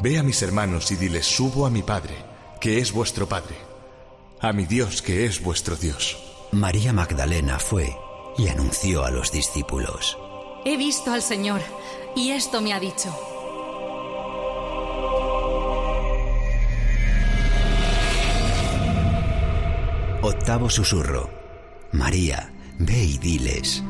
ve 0.00 0.18
a 0.18 0.22
mis 0.22 0.42
hermanos 0.42 0.90
y 0.90 0.96
diles, 0.96 1.26
subo 1.26 1.66
a 1.66 1.70
mi 1.70 1.82
Padre, 1.82 2.14
que 2.60 2.78
es 2.78 2.92
vuestro 2.92 3.28
Padre, 3.28 3.56
a 4.40 4.52
mi 4.52 4.66
Dios, 4.66 5.02
que 5.02 5.24
es 5.24 5.42
vuestro 5.42 5.76
Dios. 5.76 6.18
María 6.52 6.92
Magdalena 6.92 7.58
fue 7.58 7.96
y 8.36 8.48
anunció 8.48 9.04
a 9.04 9.10
los 9.10 9.32
discípulos. 9.32 10.18
He 10.64 10.76
visto 10.76 11.12
al 11.12 11.22
Señor 11.22 11.60
y 12.14 12.30
esto 12.30 12.60
me 12.60 12.72
ha 12.72 12.78
dicho. 12.80 13.14
Octavo 20.22 20.70
susurro. 20.70 21.30
María, 21.90 22.52
ve 22.78 23.04
y 23.04 23.18
diles. 23.18 23.82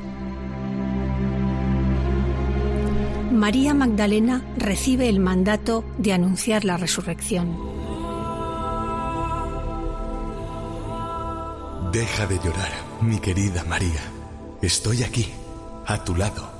María 3.31 3.75
Magdalena 3.75 4.43
recibe 4.57 5.09
el 5.09 5.19
mandato 5.19 5.85
de 5.99 6.13
anunciar 6.13 6.65
la 6.65 6.77
resurrección. 6.77 7.59
Deja 11.93 12.27
de 12.27 12.37
llorar, 12.37 12.73
mi 13.03 13.19
querida 13.19 13.65
María. 13.65 14.01
Estoy 14.63 15.03
aquí, 15.03 15.29
a 15.87 16.03
tu 16.05 16.15
lado. 16.15 16.52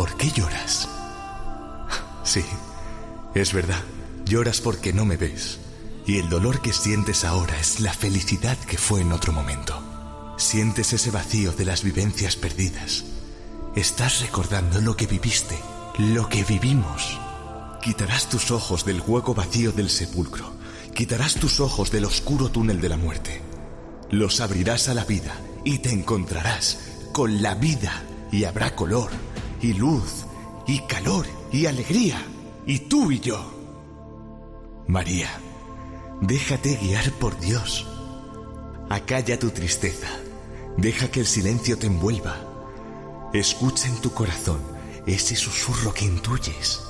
¿Por 0.00 0.16
qué 0.16 0.30
lloras? 0.30 0.88
Sí, 2.24 2.42
es 3.34 3.52
verdad, 3.52 3.82
lloras 4.24 4.62
porque 4.62 4.94
no 4.94 5.04
me 5.04 5.18
ves. 5.18 5.58
Y 6.06 6.16
el 6.16 6.30
dolor 6.30 6.62
que 6.62 6.72
sientes 6.72 7.22
ahora 7.22 7.60
es 7.60 7.80
la 7.80 7.92
felicidad 7.92 8.56
que 8.56 8.78
fue 8.78 9.02
en 9.02 9.12
otro 9.12 9.34
momento. 9.34 9.78
Sientes 10.38 10.94
ese 10.94 11.10
vacío 11.10 11.52
de 11.52 11.66
las 11.66 11.84
vivencias 11.84 12.36
perdidas. 12.36 13.04
Estás 13.76 14.22
recordando 14.22 14.80
lo 14.80 14.96
que 14.96 15.06
viviste, 15.06 15.58
lo 15.98 16.30
que 16.30 16.44
vivimos. 16.44 17.20
Quitarás 17.82 18.30
tus 18.30 18.50
ojos 18.52 18.86
del 18.86 19.02
hueco 19.06 19.34
vacío 19.34 19.70
del 19.70 19.90
sepulcro. 19.90 20.50
Quitarás 20.94 21.34
tus 21.34 21.60
ojos 21.60 21.90
del 21.90 22.06
oscuro 22.06 22.48
túnel 22.48 22.80
de 22.80 22.88
la 22.88 22.96
muerte. 22.96 23.42
Los 24.10 24.40
abrirás 24.40 24.88
a 24.88 24.94
la 24.94 25.04
vida 25.04 25.38
y 25.62 25.80
te 25.80 25.92
encontrarás 25.92 26.78
con 27.12 27.42
la 27.42 27.54
vida 27.54 28.02
y 28.32 28.44
habrá 28.44 28.74
color 28.74 29.10
y 29.60 29.74
luz 29.74 30.24
y 30.66 30.80
calor 30.80 31.26
y 31.52 31.66
alegría 31.66 32.22
y 32.66 32.80
tú 32.80 33.10
y 33.10 33.20
yo. 33.20 33.40
María, 34.86 35.28
déjate 36.20 36.76
guiar 36.76 37.10
por 37.12 37.38
Dios. 37.38 37.86
Acalla 38.88 39.38
tu 39.38 39.50
tristeza. 39.50 40.08
Deja 40.76 41.10
que 41.10 41.20
el 41.20 41.26
silencio 41.26 41.78
te 41.78 41.86
envuelva. 41.86 42.36
Escucha 43.32 43.88
en 43.88 44.00
tu 44.00 44.12
corazón 44.12 44.60
ese 45.06 45.36
susurro 45.36 45.92
que 45.92 46.04
intuyes 46.04 46.80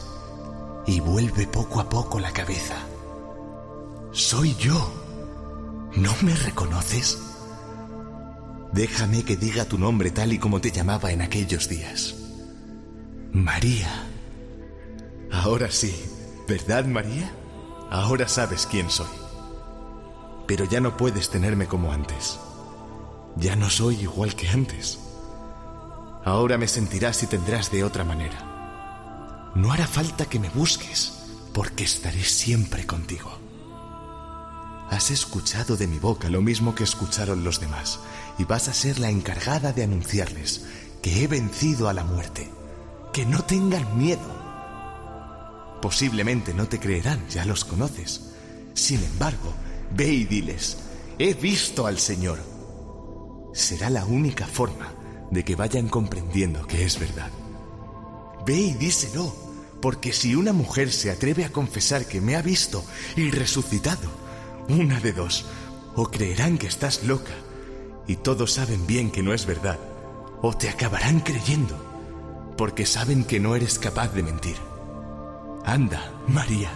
y 0.86 1.00
vuelve 1.00 1.46
poco 1.46 1.80
a 1.80 1.88
poco 1.88 2.18
la 2.20 2.32
cabeza. 2.32 2.76
Soy 4.12 4.54
yo. 4.56 4.92
¿No 5.96 6.14
me 6.22 6.34
reconoces? 6.34 7.18
Déjame 8.72 9.24
que 9.24 9.36
diga 9.36 9.64
tu 9.64 9.78
nombre 9.78 10.10
tal 10.10 10.32
y 10.32 10.38
como 10.38 10.60
te 10.60 10.70
llamaba 10.70 11.10
en 11.10 11.22
aquellos 11.22 11.68
días. 11.68 12.19
María. 13.32 13.88
Ahora 15.30 15.70
sí, 15.70 15.94
¿verdad 16.48 16.84
María? 16.84 17.30
Ahora 17.88 18.26
sabes 18.26 18.66
quién 18.66 18.90
soy. 18.90 19.06
Pero 20.48 20.64
ya 20.64 20.80
no 20.80 20.96
puedes 20.96 21.30
tenerme 21.30 21.66
como 21.66 21.92
antes. 21.92 22.40
Ya 23.36 23.54
no 23.54 23.70
soy 23.70 24.00
igual 24.00 24.34
que 24.34 24.48
antes. 24.48 24.98
Ahora 26.24 26.58
me 26.58 26.66
sentirás 26.66 27.22
y 27.22 27.28
tendrás 27.28 27.70
de 27.70 27.84
otra 27.84 28.02
manera. 28.02 29.52
No 29.54 29.72
hará 29.72 29.86
falta 29.86 30.24
que 30.24 30.40
me 30.40 30.50
busques, 30.50 31.12
porque 31.54 31.84
estaré 31.84 32.24
siempre 32.24 32.84
contigo. 32.84 33.30
Has 34.90 35.12
escuchado 35.12 35.76
de 35.76 35.86
mi 35.86 36.00
boca 36.00 36.28
lo 36.28 36.42
mismo 36.42 36.74
que 36.74 36.82
escucharon 36.82 37.44
los 37.44 37.60
demás, 37.60 38.00
y 38.38 38.44
vas 38.44 38.66
a 38.66 38.74
ser 38.74 38.98
la 38.98 39.08
encargada 39.08 39.72
de 39.72 39.84
anunciarles 39.84 40.66
que 41.00 41.22
he 41.22 41.28
vencido 41.28 41.88
a 41.88 41.92
la 41.92 42.02
muerte. 42.02 42.50
Que 43.12 43.26
no 43.26 43.42
tengan 43.42 43.98
miedo. 43.98 44.40
Posiblemente 45.82 46.54
no 46.54 46.68
te 46.68 46.78
creerán, 46.78 47.26
ya 47.28 47.44
los 47.44 47.64
conoces. 47.64 48.32
Sin 48.74 49.02
embargo, 49.02 49.52
ve 49.96 50.08
y 50.08 50.24
diles, 50.24 50.78
he 51.18 51.34
visto 51.34 51.86
al 51.86 51.98
Señor. 51.98 52.38
Será 53.52 53.90
la 53.90 54.04
única 54.04 54.46
forma 54.46 54.92
de 55.30 55.44
que 55.44 55.56
vayan 55.56 55.88
comprendiendo 55.88 56.66
que 56.66 56.84
es 56.84 56.98
verdad. 56.98 57.30
Ve 58.46 58.56
y 58.56 58.72
díselo, 58.74 59.34
porque 59.82 60.12
si 60.12 60.34
una 60.34 60.52
mujer 60.52 60.92
se 60.92 61.10
atreve 61.10 61.44
a 61.44 61.52
confesar 61.52 62.06
que 62.06 62.20
me 62.20 62.36
ha 62.36 62.42
visto 62.42 62.84
y 63.16 63.30
resucitado, 63.30 64.08
una 64.68 65.00
de 65.00 65.12
dos, 65.12 65.46
o 65.96 66.06
creerán 66.10 66.58
que 66.58 66.68
estás 66.68 67.04
loca, 67.04 67.32
y 68.06 68.16
todos 68.16 68.52
saben 68.52 68.86
bien 68.86 69.10
que 69.10 69.22
no 69.22 69.32
es 69.32 69.46
verdad, 69.46 69.78
o 70.42 70.56
te 70.56 70.68
acabarán 70.68 71.20
creyendo, 71.20 71.89
porque 72.60 72.84
saben 72.84 73.24
que 73.24 73.40
no 73.40 73.56
eres 73.56 73.78
capaz 73.78 74.12
de 74.12 74.22
mentir. 74.22 74.56
Anda, 75.64 76.12
María, 76.28 76.70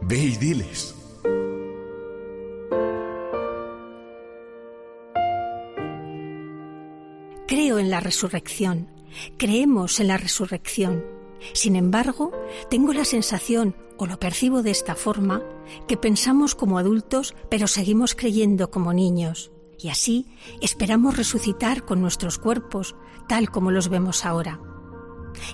ve 0.00 0.16
y 0.16 0.36
diles. 0.36 0.94
Creo 7.48 7.80
en 7.80 7.90
la 7.90 7.98
resurrección, 7.98 8.86
creemos 9.36 9.98
en 9.98 10.06
la 10.06 10.18
resurrección. 10.18 11.04
Sin 11.52 11.74
embargo, 11.74 12.30
tengo 12.70 12.92
la 12.92 13.04
sensación, 13.04 13.74
o 13.96 14.06
lo 14.06 14.20
percibo 14.20 14.62
de 14.62 14.70
esta 14.70 14.94
forma, 14.94 15.42
que 15.88 15.96
pensamos 15.96 16.54
como 16.54 16.78
adultos, 16.78 17.34
pero 17.50 17.66
seguimos 17.66 18.14
creyendo 18.14 18.70
como 18.70 18.92
niños. 18.92 19.50
Y 19.80 19.88
así 19.88 20.28
esperamos 20.60 21.16
resucitar 21.16 21.84
con 21.84 22.00
nuestros 22.00 22.38
cuerpos, 22.38 22.94
tal 23.28 23.50
como 23.50 23.72
los 23.72 23.88
vemos 23.88 24.24
ahora. 24.24 24.60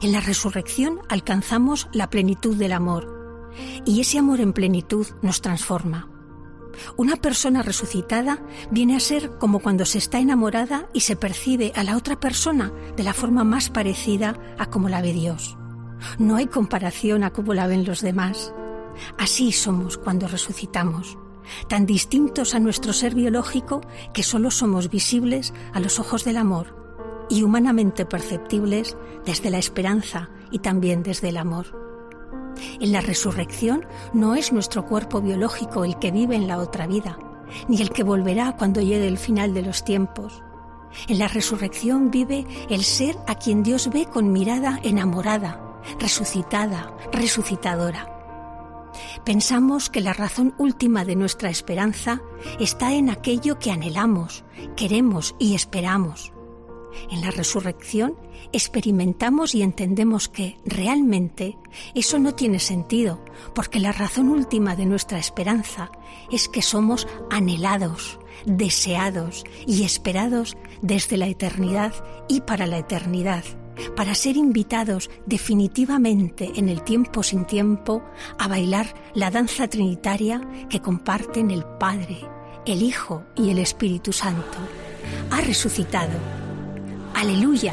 En 0.02 0.12
la 0.12 0.20
resurrección 0.20 1.00
alcanzamos 1.08 1.88
la 1.92 2.10
plenitud 2.10 2.56
del 2.56 2.72
amor, 2.72 3.52
y 3.84 4.00
ese 4.00 4.18
amor 4.18 4.40
en 4.40 4.52
plenitud 4.52 5.06
nos 5.22 5.40
transforma. 5.40 6.08
Una 6.96 7.16
persona 7.16 7.62
resucitada 7.62 8.42
viene 8.70 8.96
a 8.96 9.00
ser 9.00 9.38
como 9.38 9.60
cuando 9.60 9.84
se 9.84 9.98
está 9.98 10.18
enamorada 10.18 10.88
y 10.92 11.00
se 11.00 11.16
percibe 11.16 11.72
a 11.76 11.84
la 11.84 11.96
otra 11.96 12.18
persona 12.18 12.72
de 12.96 13.04
la 13.04 13.14
forma 13.14 13.44
más 13.44 13.70
parecida 13.70 14.38
a 14.58 14.66
como 14.66 14.88
la 14.88 15.00
ve 15.00 15.12
Dios. 15.12 15.56
No 16.18 16.36
hay 16.36 16.46
comparación 16.46 17.22
a 17.22 17.30
cómo 17.30 17.54
la 17.54 17.66
ven 17.66 17.84
los 17.84 18.00
demás. 18.00 18.52
Así 19.18 19.52
somos 19.52 19.98
cuando 19.98 20.26
resucitamos, 20.26 21.16
tan 21.68 21.86
distintos 21.86 22.54
a 22.54 22.60
nuestro 22.60 22.92
ser 22.92 23.14
biológico 23.14 23.80
que 24.12 24.22
solo 24.22 24.50
somos 24.50 24.90
visibles 24.90 25.54
a 25.72 25.80
los 25.80 25.98
ojos 25.98 26.24
del 26.24 26.36
amor 26.36 26.83
y 27.34 27.42
humanamente 27.42 28.06
perceptibles 28.06 28.96
desde 29.26 29.50
la 29.50 29.58
esperanza 29.58 30.30
y 30.52 30.60
también 30.60 31.02
desde 31.02 31.30
el 31.30 31.36
amor. 31.36 31.66
En 32.78 32.92
la 32.92 33.00
resurrección 33.00 33.84
no 34.12 34.36
es 34.36 34.52
nuestro 34.52 34.86
cuerpo 34.86 35.20
biológico 35.20 35.84
el 35.84 35.98
que 35.98 36.12
vive 36.12 36.36
en 36.36 36.46
la 36.46 36.58
otra 36.58 36.86
vida, 36.86 37.18
ni 37.68 37.82
el 37.82 37.90
que 37.90 38.04
volverá 38.04 38.54
cuando 38.56 38.80
llegue 38.80 39.08
el 39.08 39.18
final 39.18 39.52
de 39.52 39.62
los 39.62 39.84
tiempos. 39.84 40.44
En 41.08 41.18
la 41.18 41.26
resurrección 41.26 42.12
vive 42.12 42.46
el 42.70 42.84
ser 42.84 43.16
a 43.26 43.34
quien 43.34 43.64
Dios 43.64 43.90
ve 43.92 44.06
con 44.06 44.30
mirada 44.30 44.78
enamorada, 44.84 45.60
resucitada, 45.98 46.96
resucitadora. 47.12 48.10
Pensamos 49.24 49.90
que 49.90 50.00
la 50.00 50.12
razón 50.12 50.54
última 50.56 51.04
de 51.04 51.16
nuestra 51.16 51.50
esperanza 51.50 52.22
está 52.60 52.92
en 52.92 53.10
aquello 53.10 53.58
que 53.58 53.72
anhelamos, 53.72 54.44
queremos 54.76 55.34
y 55.40 55.56
esperamos. 55.56 56.33
En 57.10 57.20
la 57.20 57.30
resurrección 57.30 58.16
experimentamos 58.52 59.54
y 59.54 59.62
entendemos 59.62 60.28
que 60.28 60.56
realmente 60.64 61.56
eso 61.94 62.18
no 62.18 62.34
tiene 62.34 62.60
sentido, 62.60 63.24
porque 63.54 63.80
la 63.80 63.92
razón 63.92 64.28
última 64.28 64.76
de 64.76 64.86
nuestra 64.86 65.18
esperanza 65.18 65.90
es 66.30 66.48
que 66.48 66.62
somos 66.62 67.06
anhelados, 67.30 68.18
deseados 68.46 69.44
y 69.66 69.84
esperados 69.84 70.56
desde 70.82 71.16
la 71.16 71.26
eternidad 71.26 71.92
y 72.28 72.40
para 72.42 72.66
la 72.66 72.78
eternidad, 72.78 73.44
para 73.96 74.14
ser 74.14 74.36
invitados 74.36 75.10
definitivamente 75.26 76.52
en 76.56 76.68
el 76.68 76.82
tiempo 76.82 77.22
sin 77.22 77.44
tiempo 77.44 78.02
a 78.38 78.48
bailar 78.48 78.94
la 79.14 79.30
danza 79.30 79.68
trinitaria 79.68 80.40
que 80.68 80.80
comparten 80.80 81.50
el 81.50 81.64
Padre, 81.64 82.20
el 82.66 82.82
Hijo 82.82 83.24
y 83.36 83.50
el 83.50 83.58
Espíritu 83.58 84.12
Santo. 84.12 84.58
Ha 85.30 85.40
resucitado. 85.40 86.43
Aleluya, 87.24 87.72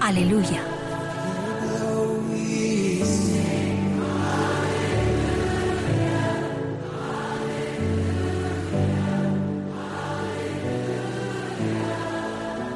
aleluya. 0.00 0.64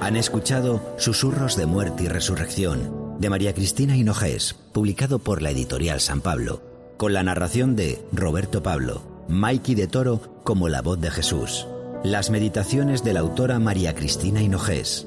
Han 0.03 0.17
escuchado 0.17 0.83
Susurros 0.99 1.57
de 1.57 1.65
Muerte 1.65 2.05
y 2.05 2.09
Resurrección 2.09 3.17
de 3.19 3.31
María 3.31 3.55
Cristina 3.55 3.97
Hinojés, 3.97 4.55
publicado 4.73 5.19
por 5.19 5.41
la 5.41 5.51
editorial 5.51 6.01
San 6.01 6.21
Pablo, 6.21 6.61
con 6.99 7.15
la 7.15 7.23
narración 7.23 7.75
de 7.75 8.05
Roberto 8.13 8.63
Pablo, 8.63 9.01
Mikey 9.29 9.75
de 9.75 9.87
Toro 9.87 10.43
como 10.45 10.69
la 10.69 10.83
voz 10.83 11.01
de 11.01 11.11
Jesús. 11.11 11.67
Las 12.05 12.29
meditaciones 12.29 13.03
de 13.03 13.15
la 13.15 13.21
autora 13.21 13.59
María 13.59 13.95
Cristina 13.95 14.43
Hinojés, 14.43 15.07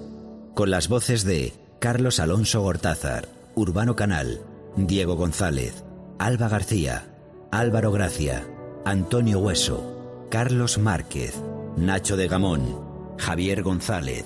con 0.54 0.72
las 0.72 0.88
voces 0.88 1.24
de 1.24 1.54
Carlos 1.80 2.20
Alonso 2.20 2.62
Gortázar, 2.62 3.28
Urbano 3.56 3.96
Canal, 3.96 4.42
Diego 4.76 5.16
González, 5.16 5.84
Alba 6.20 6.48
García, 6.48 7.06
Álvaro 7.52 7.92
Gracia, 7.92 8.48
Antonio 8.86 9.40
Hueso, 9.40 10.28
Carlos 10.30 10.78
Márquez, 10.78 11.36
Nacho 11.76 12.18
de 12.18 12.28
Gamón, 12.28 12.80
Javier 13.18 13.64
González, 13.64 14.26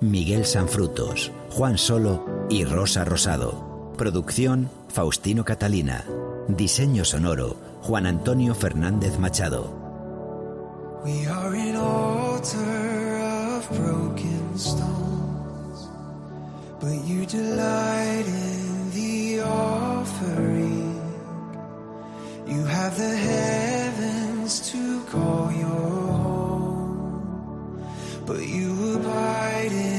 Miguel 0.00 0.44
Sanfrutos, 0.44 1.32
Juan 1.50 1.78
Solo 1.78 2.46
y 2.50 2.64
Rosa 2.64 3.04
Rosado. 3.04 3.92
Producción 3.96 4.70
Faustino 4.88 5.44
Catalina. 5.44 6.04
Diseño 6.48 7.04
sonoro 7.04 7.56
Juan 7.82 8.06
Antonio 8.06 8.54
Fernández 8.54 9.18
Machado. 9.18 9.84
We 11.04 11.26
are 11.26 11.54
an 11.54 11.76
altar 11.76 13.58
of 13.58 13.68
broken 13.70 14.56
stones, 14.56 15.13
but 16.84 17.02
you 17.06 17.24
delight 17.24 18.26
in 18.26 18.90
the 18.90 19.40
offering. 19.40 21.00
You 22.46 22.62
have 22.64 22.98
the 22.98 23.16
heavens 23.16 24.70
to 24.70 25.02
call 25.04 25.50
your 25.50 25.92
home, 26.24 27.86
but 28.26 28.42
you 28.46 28.96
abide 28.96 29.72
in 29.72 29.93